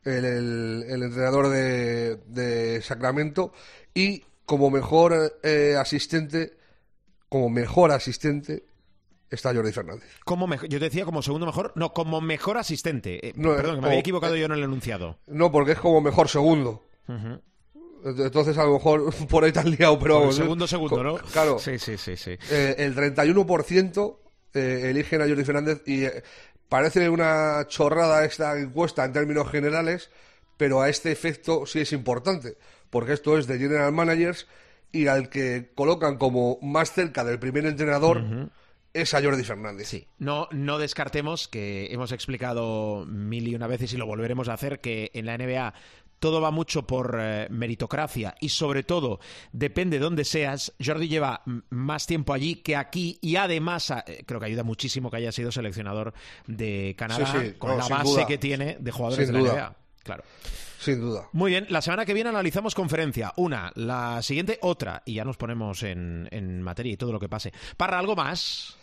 [0.04, 3.54] el, el- el entrenador de, de Sacramento,
[3.94, 6.54] y como mejor eh, asistente,
[7.30, 8.64] como mejor asistente,
[9.30, 10.04] está Jordi Fernández.
[10.26, 13.26] Como mejo- yo decía como segundo mejor, no, como mejor asistente.
[13.30, 15.18] Eh, No, perdón, que me había equivocado yo en el enunciado.
[15.28, 16.84] No, porque es como mejor segundo.
[18.04, 20.36] Entonces a lo mejor por ahí te has liado, pero vamos.
[20.36, 20.42] ¿eh?
[20.42, 21.16] segundo, segundo, ¿no?
[21.32, 21.60] Claro.
[21.60, 22.32] Sí, sí, sí, sí.
[22.50, 24.18] Eh, el 31%
[24.54, 26.24] eh, eligen a Jordi Fernández y eh,
[26.72, 30.10] parece una chorrada esta encuesta en términos generales,
[30.56, 32.56] pero a este efecto sí es importante,
[32.90, 34.48] porque esto es de General Managers
[34.94, 38.24] y al que colocan como más cerca del primer entrenador
[38.94, 39.90] es a Jordi Fernández.
[39.90, 44.54] Sí, no, no descartemos que hemos explicado mil y una veces y lo volveremos a
[44.54, 45.74] hacer que en la NBA
[46.22, 49.20] todo va mucho por eh, meritocracia y sobre todo
[49.52, 50.72] depende de dónde seas.
[50.84, 55.18] Jordi lleva más tiempo allí que aquí y además eh, creo que ayuda muchísimo que
[55.18, 56.14] haya sido seleccionador
[56.46, 59.54] de Canadá Sí, sí, con no, la base que tiene de jugadores Sin de la.
[59.54, 59.76] NBA.
[60.04, 60.24] Claro.
[60.80, 61.28] Sin duda.
[61.32, 63.34] Muy bien, la semana que viene analizamos conferencia.
[63.38, 65.02] Una, la siguiente otra.
[65.06, 67.52] Y ya nos ponemos en, en materia y todo lo que pase.
[67.78, 68.78] Para algo más.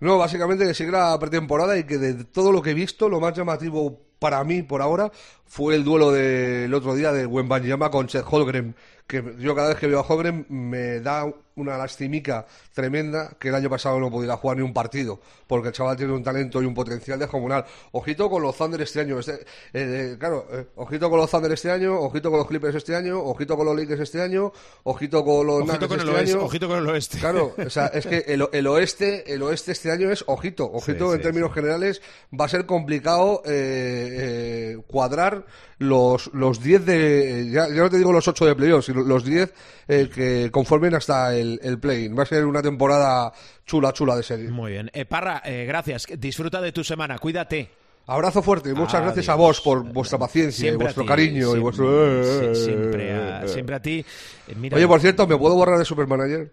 [0.00, 3.20] No, básicamente que sigue la pretemporada y que de todo lo que he visto, lo
[3.20, 5.10] más llamativo para mí por ahora
[5.44, 8.74] fue el duelo del otro día de Wembanyama con Chet Holgren,
[9.06, 13.54] que yo cada vez que veo a Holgren me da una lastimica tremenda que el
[13.54, 16.66] año pasado no pudiera jugar ni un partido, porque el chaval tiene un talento y
[16.66, 17.64] un potencial descomunal.
[17.92, 19.42] Ojito con los Thunder este año, este, eh,
[19.72, 23.22] eh, claro, eh, ojito con los Thunder este año, ojito con los Clippers este año,
[23.22, 26.44] ojito con los Lakers este año, ojito con los Ojito con, el este oeste, año.
[26.44, 27.18] ojito con el oeste.
[27.18, 31.06] Claro, o sea, es que el, el oeste, el oeste este año es ojito, ojito
[31.08, 32.02] Sí, en sí, términos generales
[32.38, 35.46] va a ser complicado eh, eh, cuadrar
[35.78, 39.52] los los 10 de ya, ya no te digo los 8 de playoffs, los 10
[39.88, 42.16] eh, que conformen hasta el, el play-in.
[42.18, 43.32] Va a ser una temporada
[43.66, 44.48] chula, chula de serie.
[44.48, 44.90] Muy bien.
[44.94, 46.06] Eh, Parra, eh, gracias.
[46.18, 47.18] Disfruta de tu semana.
[47.18, 47.70] Cuídate.
[48.08, 51.38] Abrazo fuerte y muchas gracias a vos por vuestra paciencia Siempre y vuestro ti, cariño
[51.38, 52.54] y siempre- vuestro...
[52.54, 54.04] sí, siempre, a, siempre a ti.
[54.46, 56.52] Eh, mira, Oye, por cierto, ¿me puedo borrar de Supermanager?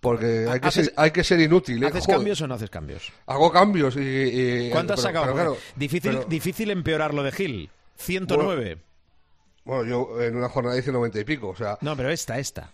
[0.00, 1.82] Porque hay que, ¿Haces- ser, hay que ser inútil.
[1.82, 1.86] ¿eh?
[1.86, 2.18] ¿Haces Joder.
[2.18, 3.12] cambios o no haces cambios?
[3.26, 4.00] Hago cambios y...
[4.00, 5.24] y- ¿Cuánto has pero- sacado?
[5.26, 7.70] pero claro, Porque difícil, pero- difícil empeorar lo de Gil.
[7.96, 8.64] 109.
[8.74, 8.80] Bueno,
[9.66, 12.70] yo en una jornada hice 90 y pico, o sea, No, pero esta, esta.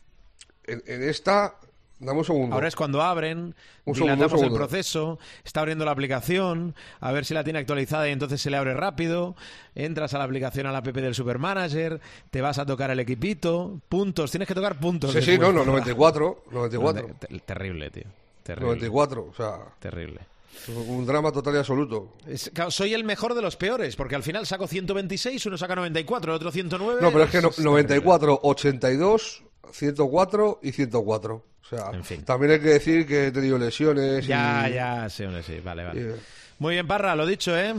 [0.65, 1.55] en, en esta,
[1.99, 2.55] dame un segundo.
[2.55, 4.59] Ahora es cuando abren, Un segundo, dilatamos un el segundo.
[4.59, 8.57] proceso, está abriendo la aplicación, a ver si la tiene actualizada y entonces se le
[8.57, 9.37] abre rápido,
[9.75, 12.01] entras a la aplicación a la app del Supermanager,
[12.31, 15.13] te vas a tocar el equipito, puntos, tienes que tocar puntos.
[15.13, 18.05] Sí, sí, no, no, 94, 94, No, te- terrible, tío.
[18.43, 18.67] Terrible.
[18.67, 20.21] 94, o sea, Terrible.
[20.69, 22.17] Un drama total y absoluto.
[22.27, 25.75] Es- claro, soy el mejor de los peores, porque al final saco 126, uno saca
[25.75, 27.01] 94, el otro 109.
[27.03, 27.71] No, pero es que no- es terrible.
[27.73, 31.35] 94, 82, 104 y 104.
[31.63, 32.25] O sea, En fin.
[32.25, 34.27] también hay que decir que he tenido lesiones.
[34.27, 36.15] Ya, y- ya, sí, sí, vale, vale.
[36.59, 37.75] Muy bien, Parra, lo dicho, ¿eh?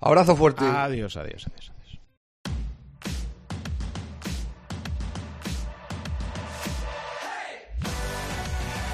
[0.00, 0.64] Abrazo fuerte.
[0.64, 1.72] Adiós, adiós, adiós,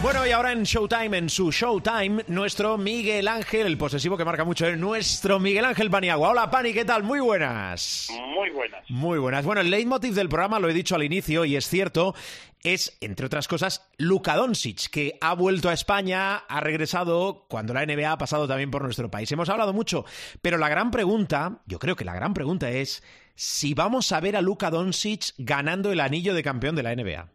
[0.04, 4.44] Bueno, y ahora en Showtime, en su Showtime, nuestro Miguel Ángel, el posesivo que marca
[4.44, 4.76] mucho, ¿eh?
[4.76, 6.28] nuestro Miguel Ángel Paniagua.
[6.28, 7.02] Hola, Pani, ¿qué tal?
[7.02, 8.10] Muy buenas.
[8.34, 8.84] Muy buenas.
[8.90, 9.46] Muy buenas.
[9.46, 12.14] Bueno, el leitmotiv del programa, lo he dicho al inicio y es cierto,
[12.62, 17.86] es, entre otras cosas, Luka Doncic, que ha vuelto a España, ha regresado cuando la
[17.86, 19.32] NBA ha pasado también por nuestro país.
[19.32, 20.04] Hemos hablado mucho,
[20.42, 23.02] pero la gran pregunta, yo creo que la gran pregunta es
[23.36, 27.30] si vamos a ver a Luka Doncic ganando el anillo de campeón de la NBA.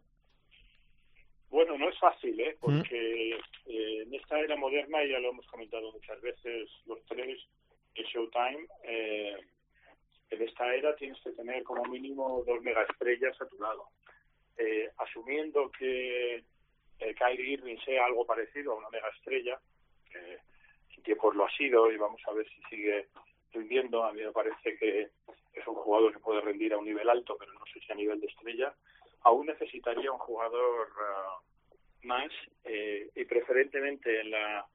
[1.49, 2.57] Bueno, no es fácil, ¿eh?
[2.59, 3.31] porque
[3.65, 7.37] eh, en esta era moderna, ya lo hemos comentado muchas veces los tres,
[7.95, 9.37] el Showtime, eh,
[10.29, 13.89] en esta era tienes que tener como mínimo dos megaestrellas a tu lado.
[14.57, 16.43] Eh, asumiendo que
[16.99, 19.59] eh, Kyrie Irving sea algo parecido a una megaestrella,
[20.11, 20.37] que
[20.97, 23.07] en tiempos lo ha sido y vamos a ver si sigue
[23.53, 25.09] rindiendo, a mí me parece que
[25.53, 27.95] es un jugador que puede rendir a un nivel alto, pero no sé si a
[27.95, 28.73] nivel de estrella,
[29.21, 31.39] aún necesitaría un jugador ah,
[32.03, 32.31] más
[32.63, 34.65] eh, y preferentemente en la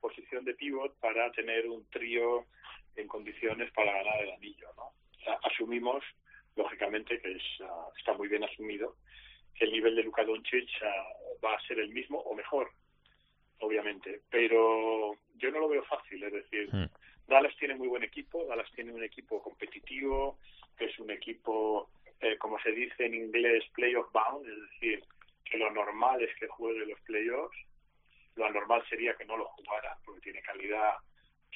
[0.00, 2.44] posición de pivot para tener un trío
[2.96, 4.68] en condiciones para ganar el anillo.
[4.76, 4.84] ¿no?
[4.84, 6.04] O sea, asumimos,
[6.54, 8.96] lógicamente, que es, ah, está muy bien asumido,
[9.54, 11.08] que el nivel de Luka Doncic ah,
[11.44, 12.70] va a ser el mismo o mejor,
[13.60, 14.20] obviamente.
[14.30, 16.88] Pero yo no lo veo fácil, es decir, Mm.
[17.26, 20.38] Dallas tiene muy buen equipo, Dallas tiene un equipo competitivo,
[20.78, 25.04] que es un equipo, eh, como se dice en inglés, playoff bound, es decir,
[25.50, 27.56] que lo normal es que juegue los playoffs,
[28.34, 30.94] lo anormal sería que no lo jugara, porque tiene calidad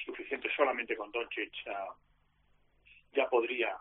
[0.04, 0.48] suficiente.
[0.56, 1.94] Solamente con Doncic, ah,
[3.12, 3.76] ya podría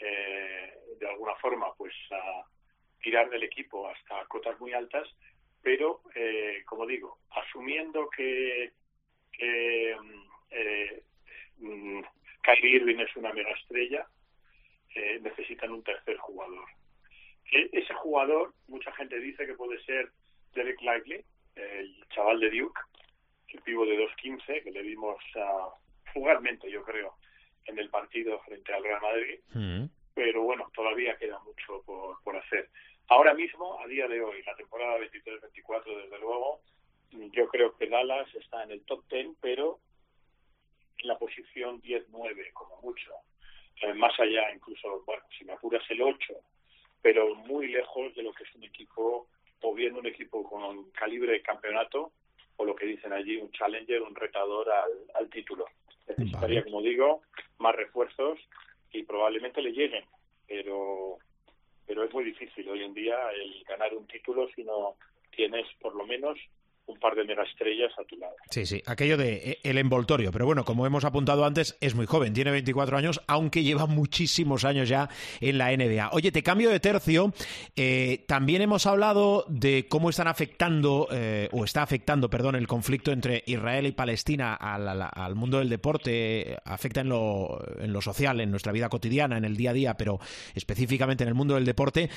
[0.00, 2.44] eh, de alguna forma pues ah,
[3.00, 5.08] tirar del equipo hasta cotas muy altas,
[5.62, 8.72] pero eh, como digo, asumiendo que,
[9.32, 11.02] que mm, eh,
[11.58, 12.00] mm,
[12.42, 14.06] Kyrie Irving es una mega estrella,
[14.94, 16.66] eh, necesitan un tercer jugador.
[17.44, 20.10] Que ese jugador, mucha gente dice que puede ser
[20.54, 21.24] Derek Lively,
[21.56, 22.80] el chaval de Duke,
[23.48, 25.68] el pivo de 2.15, que le vimos ah,
[26.12, 27.14] fugazmente, yo creo,
[27.66, 29.86] en el partido frente al Real Madrid Mm.
[30.14, 32.68] pero bueno, todavía queda mucho por, por hacer.
[33.08, 36.60] Ahora mismo, a día de hoy, la temporada 23-24, desde luego,
[37.10, 39.80] yo creo que Dallas está en el top 10, pero
[40.98, 43.12] en la posición 10-9, como mucho.
[43.82, 46.34] Eh, más allá, incluso, bueno, si me apuras el 8,
[47.02, 49.28] pero muy lejos de lo que es un equipo,
[49.62, 52.12] o bien un equipo con calibre de campeonato,
[52.56, 55.66] o lo que dicen allí, un challenger, un retador al, al título.
[56.08, 56.70] Necesitaría, Vale.
[56.70, 57.22] como digo,
[57.58, 58.38] más refuerzos
[58.92, 60.04] y probablemente le lleguen,
[60.46, 61.18] pero
[61.86, 64.94] pero es muy difícil hoy en día el ganar un título si no
[65.34, 66.38] tienes por lo menos
[66.90, 68.34] un par de megaestrellas a tu lado.
[68.50, 72.06] Sí, sí, aquello de eh, el envoltorio, pero bueno, como hemos apuntado antes, es muy
[72.06, 75.08] joven, tiene 24 años, aunque lleva muchísimos años ya
[75.40, 76.10] en la NBA.
[76.12, 77.32] Oye, te cambio de tercio,
[77.76, 83.12] eh, también hemos hablado de cómo están afectando, eh, o está afectando, perdón, el conflicto
[83.12, 88.50] entre Israel y Palestina al, mundo del deporte, afecta en lo, en lo social, en
[88.50, 90.18] nuestra vida cotidiana, en el día a día, pero
[90.54, 92.10] específicamente en el mundo del deporte.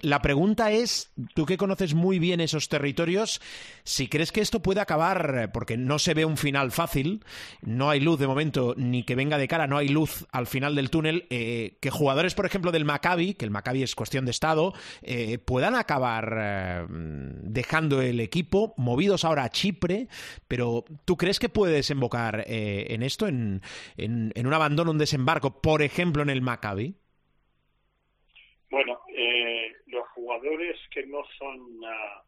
[0.00, 3.40] La pregunta es, tú que conoces muy bien esos territorios,
[3.84, 7.24] si crees que esto puede acabar, eh, porque no se ve un final fácil,
[7.62, 10.74] no hay luz de momento, ni que venga de cara, no hay luz al final
[10.74, 14.30] del túnel, eh, que jugadores, por ejemplo, del Maccabi, que el Maccabi es cuestión de
[14.30, 20.08] Estado, eh, puedan acabar dejando el equipo, movidos ahora a Chipre,
[20.48, 23.60] pero ¿tú crees que puede desembocar en esto, en,
[23.98, 26.94] un abandono, un desembarco, por ejemplo, en el Maccabi?
[28.70, 29.00] Bueno,
[29.86, 32.22] los jugadores que no son ah,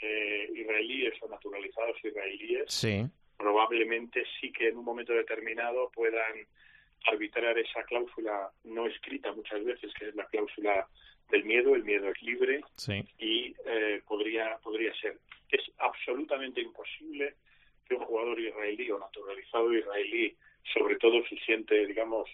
[0.00, 3.04] eh, israelíes o naturalizados israelíes Sí.
[3.36, 6.46] probablemente sí que en un momento determinado puedan
[7.06, 10.86] arbitrar esa cláusula no escrita muchas veces, que es la cláusula
[11.30, 13.04] del miedo, el miedo es libre, Sí.
[13.18, 15.18] y eh, podría podría ser.
[15.50, 17.34] Es absolutamente imposible
[17.86, 20.34] que un jugador israelí o naturalizado israelí,
[20.74, 22.28] sobre todo si siente, digamos,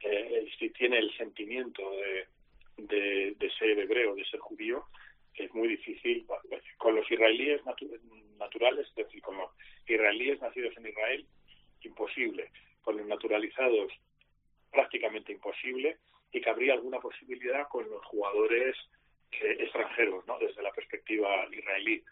[0.00, 2.26] eh, si tiene el sentimiento de,
[2.78, 4.84] de, de ser hebreo, de ser judío,
[5.36, 6.26] es muy difícil.
[6.78, 8.00] Con los israelíes natu-
[8.38, 9.50] naturales, es decir, con los
[9.86, 11.26] israelíes nacidos en Israel,
[11.82, 12.50] imposible.
[12.82, 13.92] Con los naturalizados,
[14.70, 15.98] prácticamente imposible.
[16.32, 18.76] Y cabría alguna posibilidad con los jugadores
[19.32, 20.38] eh, extranjeros, ¿no?
[20.38, 22.02] Desde la perspectiva israelí.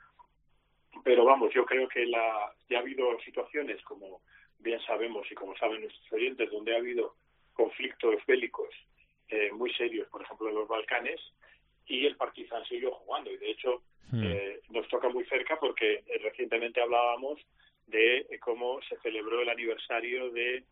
[1.03, 4.23] Pero vamos, yo creo que la, ya ha habido situaciones, como
[4.61, 7.17] bien sabemos y como saben nuestros oyentes, donde ha habido
[7.53, 8.71] conflictos bélicos
[9.29, 11.21] eh, muy serios, por ejemplo, en los Balcanes,
[11.87, 13.31] y el Partizan siguió jugando.
[13.31, 14.23] Y de hecho, Hmm.
[14.23, 17.41] eh, nos toca muy cerca porque eh, recientemente hablábamos
[17.87, 20.63] de eh, cómo se celebró el aniversario de,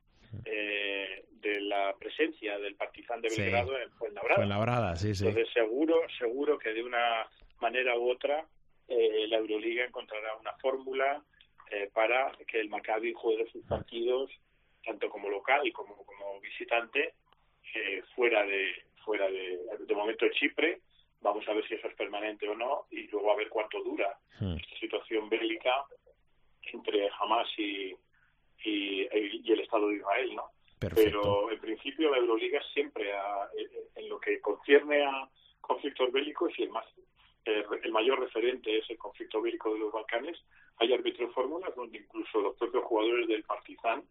[0.45, 3.41] eh, de la presencia del Partizan de Sí.
[3.41, 4.37] Belgrado en Fuenlabrada.
[4.37, 5.27] Fuenlabrada, sí, sí.
[5.27, 7.27] Entonces, seguro, seguro que de una
[7.61, 8.47] manera u otra
[8.89, 11.23] eh, la Euroliga encontrará una fórmula
[11.71, 14.31] eh, para que el Maccabi juegue sus partidos
[14.85, 17.15] tanto como local y como, como visitante
[17.75, 18.73] eh, fuera de
[19.05, 20.81] fuera de, de momento de Chipre.
[21.23, 24.19] Vamos a ver si eso es permanente o no y luego a ver cuánto dura
[24.41, 24.57] Hmm.
[24.57, 25.85] esta situación bélica
[26.73, 27.95] entre Hamas y,
[28.65, 30.51] y, y el Estado de Israel, ¿no?
[30.81, 31.05] Perfecto.
[31.21, 33.49] Pero en principio la Euroliga siempre, ha-
[33.95, 35.29] en lo que concierne a
[35.61, 36.85] conflictos bélicos y el más
[37.45, 40.39] eh, el mayor referente es el conflicto bélico de los Balcanes,
[40.79, 44.03] hay arbitrado fórmulas donde incluso los propios jugadores del Partizan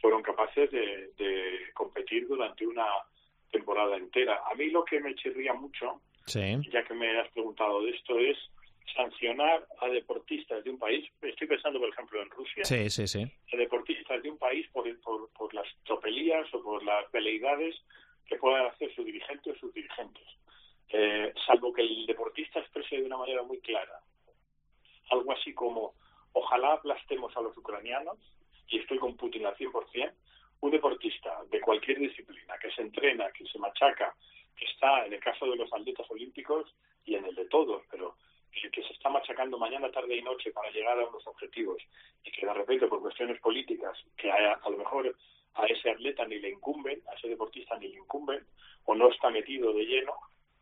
[0.00, 2.86] fueron capaces de, de competir durante una
[3.50, 4.40] temporada entera.
[4.50, 6.60] A mí lo que me chirría mucho, Sí.
[6.72, 8.36] ya que me has preguntado de esto, es
[8.94, 11.08] sancionar a deportistas de un país.
[11.22, 13.22] Estoy pensando, por ejemplo, en Rusia Sí, sí, sí.
[13.22, 17.76] a deportistas de un país por, por, por las tropelías o por las veleidades
[18.26, 20.26] que puedan hacer su dirigente o sus dirigentes.
[20.88, 24.00] Eh, salvo que el deportista exprese de una manera muy clara
[25.10, 25.94] algo así como
[26.32, 28.18] ojalá aplastemos a los ucranianos
[28.68, 30.12] y estoy con Putin al 100%,
[30.60, 34.14] un deportista de cualquier disciplina que se entrena, que se machaca,
[34.56, 38.16] que está en el caso de los atletas olímpicos y en el de todos, pero
[38.62, 41.82] el que se está machacando mañana, tarde y noche para llegar a unos objetivos
[42.24, 45.14] y que de repente por cuestiones políticas que a, a lo mejor
[45.54, 48.44] a ese atleta ni le incumben, a ese deportista ni le incumben
[48.84, 50.14] o no está metido de lleno,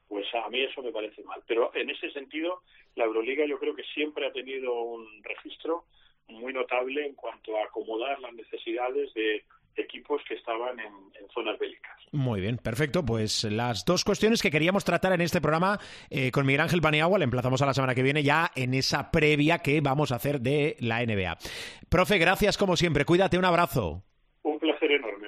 [0.09, 1.43] pues a mí eso me parece mal.
[1.47, 2.63] Pero en ese sentido,
[2.95, 5.85] la Euroliga yo creo que siempre ha tenido un registro
[6.29, 9.45] muy notable en cuanto a acomodar las necesidades de
[9.77, 11.95] equipos que estaban en, en zonas bélicas.
[12.12, 13.05] Muy bien, perfecto.
[13.05, 17.18] Pues las dos cuestiones que queríamos tratar en este programa eh, con Miguel Ángel Paniagua,
[17.18, 20.41] le emplazamos a la semana que viene ya en esa previa que vamos a hacer
[20.41, 21.37] de la NBA.
[21.89, 23.05] Profe, gracias como siempre.
[23.05, 24.05] Cuídate, un abrazo.
[24.43, 25.24] Un placer enorme,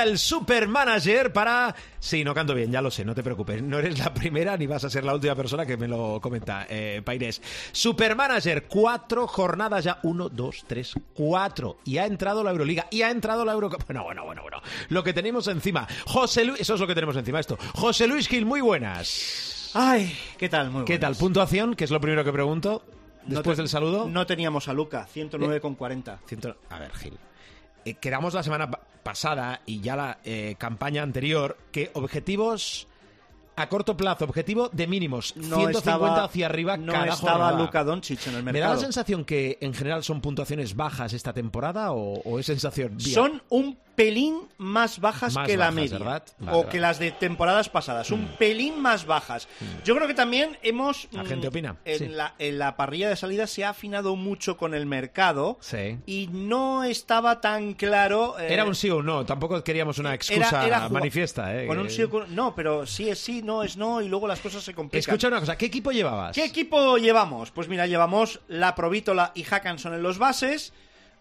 [0.00, 1.74] llega el supermanager para...
[1.98, 3.62] Sí, no canto bien, ya lo sé, no te preocupes.
[3.62, 6.66] No eres la primera ni vas a ser la última persona que me lo comenta,
[6.68, 7.40] eh, Paires.
[7.72, 9.98] Supermanager, cuatro jornadas ya.
[10.02, 11.78] Uno, dos, tres, cuatro.
[11.84, 12.86] Y ha entrado la Euroliga.
[12.90, 13.84] Y ha entrado la Eurocopa.
[13.86, 14.60] Bueno, bueno, bueno, bueno.
[14.88, 15.86] Lo que tenemos encima.
[16.06, 16.60] José Luis...
[16.60, 17.58] Eso es lo que tenemos encima, esto.
[17.74, 19.70] José Luis Gil, muy buenas.
[19.74, 20.70] Ay, ¿qué tal?
[20.70, 21.08] Muy ¿Qué tal?
[21.10, 21.18] buenas.
[21.18, 21.74] ¿Puntuación?
[21.74, 22.82] Que es lo primero que pregunto.
[23.26, 24.08] No Después te- del saludo.
[24.08, 26.18] No teníamos a Luca, 109,40.
[26.26, 27.18] Ciento- A ver, Gil.
[27.84, 32.86] Eh, quedamos la semana pa- pasada y ya la eh, campaña anterior que objetivos
[33.56, 37.58] a corto plazo, objetivo de mínimos, No 150 estaba, hacia arriba no cada estaba jornada.
[37.62, 38.80] Luka Doncic en el ¿Me da la mercado.
[38.80, 42.98] sensación que en general son puntuaciones bajas esta temporada o, o es sensación?
[43.00, 45.98] Son un pelín más bajas Más que la bajas, media.
[45.98, 46.22] ¿verdad?
[46.38, 46.70] Vale, o vale.
[46.70, 48.10] que las de temporadas pasadas.
[48.10, 49.48] Un pelín más bajas.
[49.84, 51.08] Yo creo que también hemos...
[51.12, 52.08] La mm, gente opina, En, sí.
[52.08, 55.58] la, en la parrilla de salida se ha afinado mucho con el mercado.
[55.60, 55.98] Sí.
[56.06, 58.38] Y no estaba tan claro...
[58.38, 61.54] eh, Era un sí o un no, tampoco queríamos una excusa era- era juga- manifiesta.
[61.62, 61.66] ¿eh?
[61.66, 64.26] Con un sí o con- No, pero sí es sí, no es no, y luego
[64.26, 65.00] las cosas se complican.
[65.00, 66.34] Escucha una cosa, ¿qué equipo llevabas?
[66.34, 67.50] ¿Qué equipo llevamos?
[67.50, 70.72] Pues mira, llevamos la Provítola y Hackanson en los bases.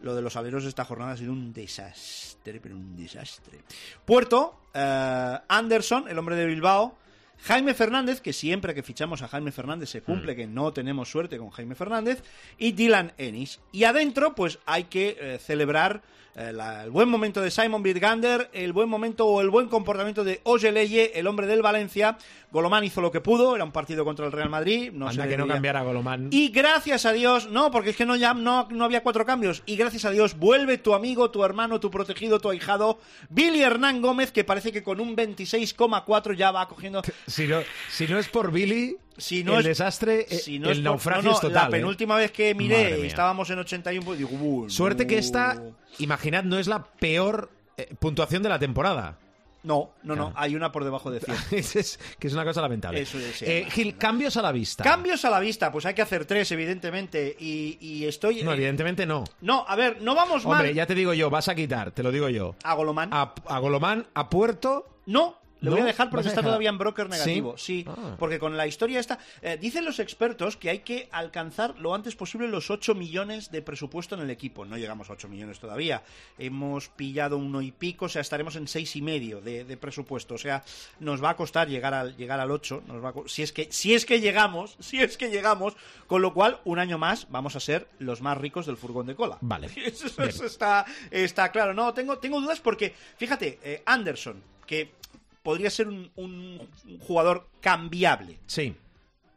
[0.01, 3.59] Lo de los aleros de esta jornada ha sido un desastre, pero un desastre.
[4.05, 6.95] Puerto, eh, Anderson, el hombre de Bilbao.
[7.41, 11.37] Jaime Fernández, que siempre que fichamos a Jaime Fernández se cumple, que no tenemos suerte
[11.37, 12.21] con Jaime Fernández,
[12.57, 13.61] y Dylan Ennis.
[13.71, 16.01] Y adentro, pues hay que eh, celebrar
[16.35, 20.23] eh, la- el buen momento de Simon Birgander, el buen momento o el buen comportamiento
[20.25, 22.17] de Ojeleye, el hombre del Valencia.
[22.51, 24.91] Golomán hizo lo que pudo, era un partido contra el Real Madrid.
[24.91, 26.29] No Anda que no cambiara Golomán.
[26.31, 29.61] y gracias a Dios, no, porque es que no, ya, no, no había cuatro cambios.
[29.65, 34.01] Y gracias a Dios vuelve tu amigo, tu hermano, tu protegido, tu ahijado, Billy Hernán
[34.01, 37.01] Gómez, que parece que con un 26,4 ya va cogiendo.
[37.27, 37.59] Si no,
[37.91, 41.23] si no es por Billy, Si no el es- desastre, Si no el es naufragio
[41.23, 41.63] no, no, es total.
[41.63, 41.79] La ¿eh?
[41.79, 45.19] penúltima vez que miré y estábamos en 81, pues digo, "Uy, Suerte que no".
[45.19, 45.61] esta,
[45.99, 49.17] imaginad, no es la peor eh, puntuación de la temporada.
[49.61, 51.37] No, no, no, hay una por debajo de 100.
[51.51, 53.01] Es- es- que es una cosa lamentable.
[53.01, 53.67] Eso es, sí, Eh.
[53.69, 54.83] Gil, cambios a la vista.
[54.83, 57.35] Cambios a la vista, pues hay que hacer tres, evidentemente.
[57.39, 58.41] Y, y estoy.
[58.43, 59.25] No, eh, evidentemente no.
[59.41, 60.73] no, a ver, no vamos Hombre, mal.
[60.73, 62.55] ya te digo yo, vas a quitar, te lo digo yo.
[62.63, 63.09] A Golomán.
[63.11, 64.85] A, a Golomán, a Puerto.
[65.07, 67.57] No, le voy a dejar ¿Vas porque a está todavía en broker negativo.
[67.57, 67.83] ¿Sí?
[67.83, 68.15] Sí, Ah.
[68.17, 69.19] porque con la historia esta...
[69.41, 73.61] eh, dicen los expertos que hay que alcanzar lo antes posible los 8 millones de
[73.61, 74.65] presupuesto en el equipo.
[74.65, 76.03] No llegamos a 8 millones todavía.
[76.37, 80.35] Hemos pillado uno y pico, o sea, estaremos en seis y medio de, de presupuesto.
[80.35, 80.63] O sea,
[80.99, 82.83] nos va a costar llegar al, llegar al 8.
[82.87, 85.75] Nos va a si, es que, si es que llegamos, si es que llegamos,
[86.07, 89.15] con lo cual, un año más vamos a ser los más ricos del furgón de
[89.15, 89.37] cola.
[89.41, 89.69] Vale.
[89.85, 91.73] Eso está, está claro.
[91.73, 94.91] No, tengo, tengo dudas porque, fíjate, eh, Anderson, que
[95.49, 96.59] podría ser un, un
[96.99, 98.75] jugador cambiable, Sí.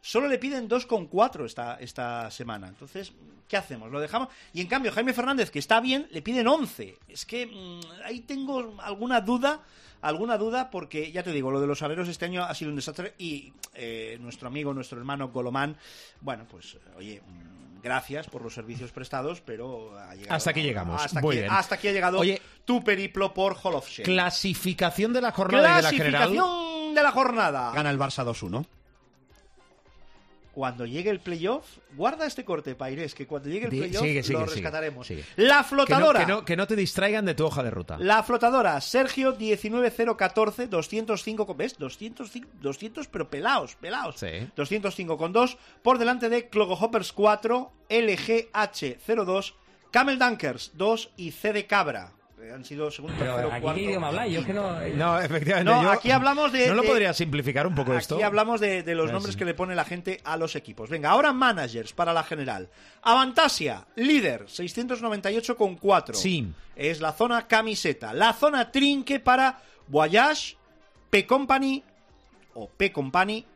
[0.02, 2.68] solo le piden 2,4 esta, esta semana.
[2.68, 3.12] Entonces,
[3.48, 3.90] ¿qué hacemos?
[3.90, 4.28] ¿Lo dejamos?
[4.52, 6.98] Y en cambio, Jaime Fernández, que está bien, le piden 11.
[7.08, 9.62] Es que mm, ahí tengo alguna duda.
[10.02, 12.76] Alguna duda porque, ya te digo, lo de los aleros este año ha sido un
[12.76, 15.76] desastre y eh, nuestro amigo, nuestro hermano Golomán,
[16.20, 20.34] bueno, pues, oye, mm, gracias por los servicios prestados, pero ha llegado...
[20.36, 21.02] Hasta aquí llegamos.
[21.02, 21.52] Hasta, Muy aquí, bien.
[21.52, 24.04] hasta aquí ha llegado Oye, tu periplo por Hall of Shame.
[24.04, 26.12] Clasificación de la jornada y de la general.
[26.32, 27.72] Clasificación de la jornada.
[27.72, 28.64] Gana el Barça 2-1.
[30.52, 34.38] Cuando llegue el playoff, guarda este corte, Paires, que cuando llegue el playoff sigue, sigue,
[34.38, 35.06] lo rescataremos.
[35.06, 35.24] sigue.
[35.36, 36.20] La Que no, flotadora.
[36.20, 37.96] que, no, que no te distraigan de tu hoja de ruta.
[37.98, 41.78] La flotadora, Sergio 19014, 205, con- ¿ves?
[41.78, 44.16] 205, 200 pero pelados, pelados.
[44.18, 44.28] Sí.
[44.54, 49.54] 205 con 2, por delante de Clogohoppers 4, LGH02,
[49.90, 52.12] Camel Dunkers 2 y C de Cabra.
[52.42, 53.78] Eh, Han sido segundo, Pero tercero, aquí cuarto.
[53.78, 54.80] qué idioma habláis, yo es que no...
[54.96, 55.70] No, efectivamente.
[55.72, 58.16] No, yo- aquí hablamos de- ¿No lo de- podría simplificar un poco esto?
[58.16, 59.38] Aquí hablamos de, de los Ah, nombres sí.
[59.38, 60.90] que le pone la gente a los equipos.
[60.90, 62.68] Venga, ahora managers para la general.
[63.02, 66.14] Avantasia, líder, 698 con 4.
[66.14, 66.52] Sí.
[66.74, 68.12] Es la zona camiseta.
[68.12, 70.56] La zona trinque para Voyage,
[71.10, 71.82] P Company
[72.54, 73.46] o P Company,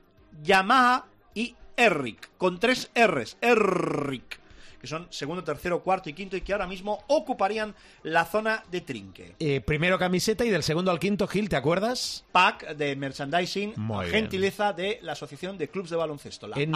[0.43, 2.28] Yamaha y Erric.
[2.39, 3.37] Con tres R's.
[3.41, 4.39] Erric.
[4.87, 7.74] Que son segundo, tercero, cuarto y quinto y que ahora mismo ocuparían
[8.05, 9.34] la zona de trinque.
[9.41, 12.24] Eh, primero camiseta y del segundo al quinto, Gil, ¿te acuerdas?
[12.30, 14.20] pack de merchandising Muy bien.
[14.20, 16.72] gentileza de la Asociación de Clubs de Baloncesto, la En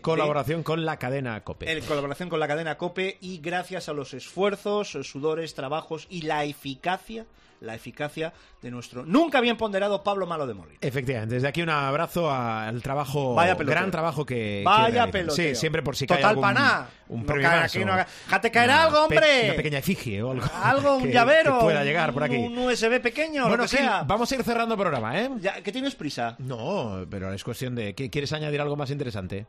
[0.00, 1.70] colaboración con la cadena COPE.
[1.70, 6.44] En colaboración con la cadena COPE y gracias a los esfuerzos, sudores, trabajos y la
[6.44, 7.26] eficacia,
[7.60, 8.32] la eficacia
[8.62, 10.78] de nuestro nunca bien ponderado Pablo Malo de Molina.
[10.80, 15.34] Efectivamente, desde aquí un abrazo al trabajo, Vaya gran trabajo que Vaya que peloteo.
[15.34, 16.86] Sí, siempre por si cae Total algún paná.
[17.08, 19.44] un No cae más aquí, o- no haga- ¡Ja, te caerá una algo, pe- hombre!
[19.46, 20.46] Una pequeña efigie o algo.
[20.62, 22.36] Algo, un llavero, que pueda llegar por aquí.
[22.36, 24.04] un USB pequeño, bueno, lo que sea.
[24.04, 25.30] vamos a ir cerrando programa, ¿eh?
[25.40, 26.36] Ya, ¿Que tienes prisa?
[26.38, 27.94] No, pero es cuestión de...
[27.94, 29.46] ¿qué- ¿Quieres añadir algo más interesante?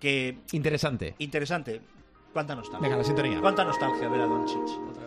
[0.00, 1.14] Que Interesante.
[1.18, 1.80] interesante.
[2.32, 2.80] ¿Cuánta nostalgia?
[2.88, 3.40] Venga, la sintonía.
[3.40, 4.58] ¿Cuánta nostalgia ver a Doncic
[4.90, 5.03] otra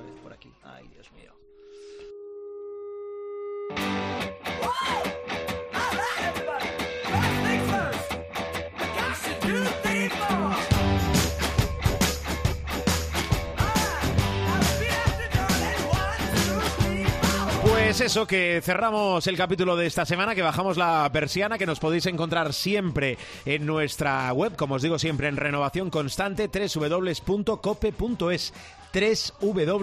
[17.98, 21.80] Pues eso, que cerramos el capítulo de esta semana, que bajamos la persiana, que nos
[21.80, 28.54] podéis encontrar siempre en nuestra web, como os digo siempre, en renovación constante, www.cope.es
[28.94, 29.78] www.cope.es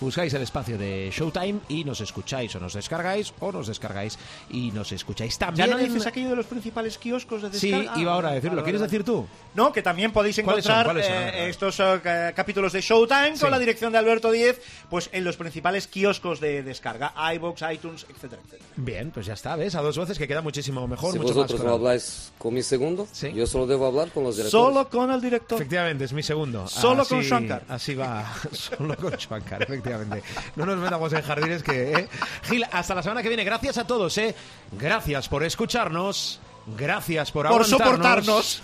[0.00, 4.18] Buscáis el espacio de Showtime y nos escucháis o nos descargáis o nos descargáis
[4.50, 5.70] y nos escucháis ¿Ya también.
[5.70, 8.00] no en- dices aquello de los principales kioscos de Sí, descarga?
[8.00, 8.56] iba ahora a decirlo.
[8.56, 9.26] vale, ¿Quieres decir tú?
[9.54, 10.72] No, que también podéis ¿Cuáles son?
[10.72, 11.16] encontrar ¿Cuáles son?
[11.16, 13.40] eh, estos ca- capítulos de Showtime Sí.
[13.42, 18.06] con la dirección de Alberto Díez, pues en los principales kioscos de descarga, iBox, iTunes,
[18.08, 18.70] etcétera, etcétera.
[18.76, 19.74] Bien, pues ya está, ¿ves?
[19.74, 21.76] A dos voces que queda muchísimo mejor, Si mucho más vosotros no claro.
[21.76, 23.32] habláis con mi segundo, Sí.
[23.32, 24.64] yo solo debo hablar con los directores.
[24.66, 25.60] Solo con el director.
[25.60, 26.66] Efectivamente, es mi segundo.
[26.68, 27.62] Solo con Así- Shankar.
[27.68, 30.22] Así va, solo con Shankar, efectivamente.
[30.56, 31.92] No nos metamos en jardines que...
[31.92, 32.08] ¿eh?
[32.44, 33.44] Gil, hasta la semana que viene.
[33.44, 34.34] Gracias a todos, ¿eh?
[34.72, 36.40] Gracias por escucharnos.
[36.78, 38.62] Gracias por, Por soportarnos.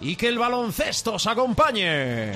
[0.00, 2.32] Y que el baloncesto os acompañe.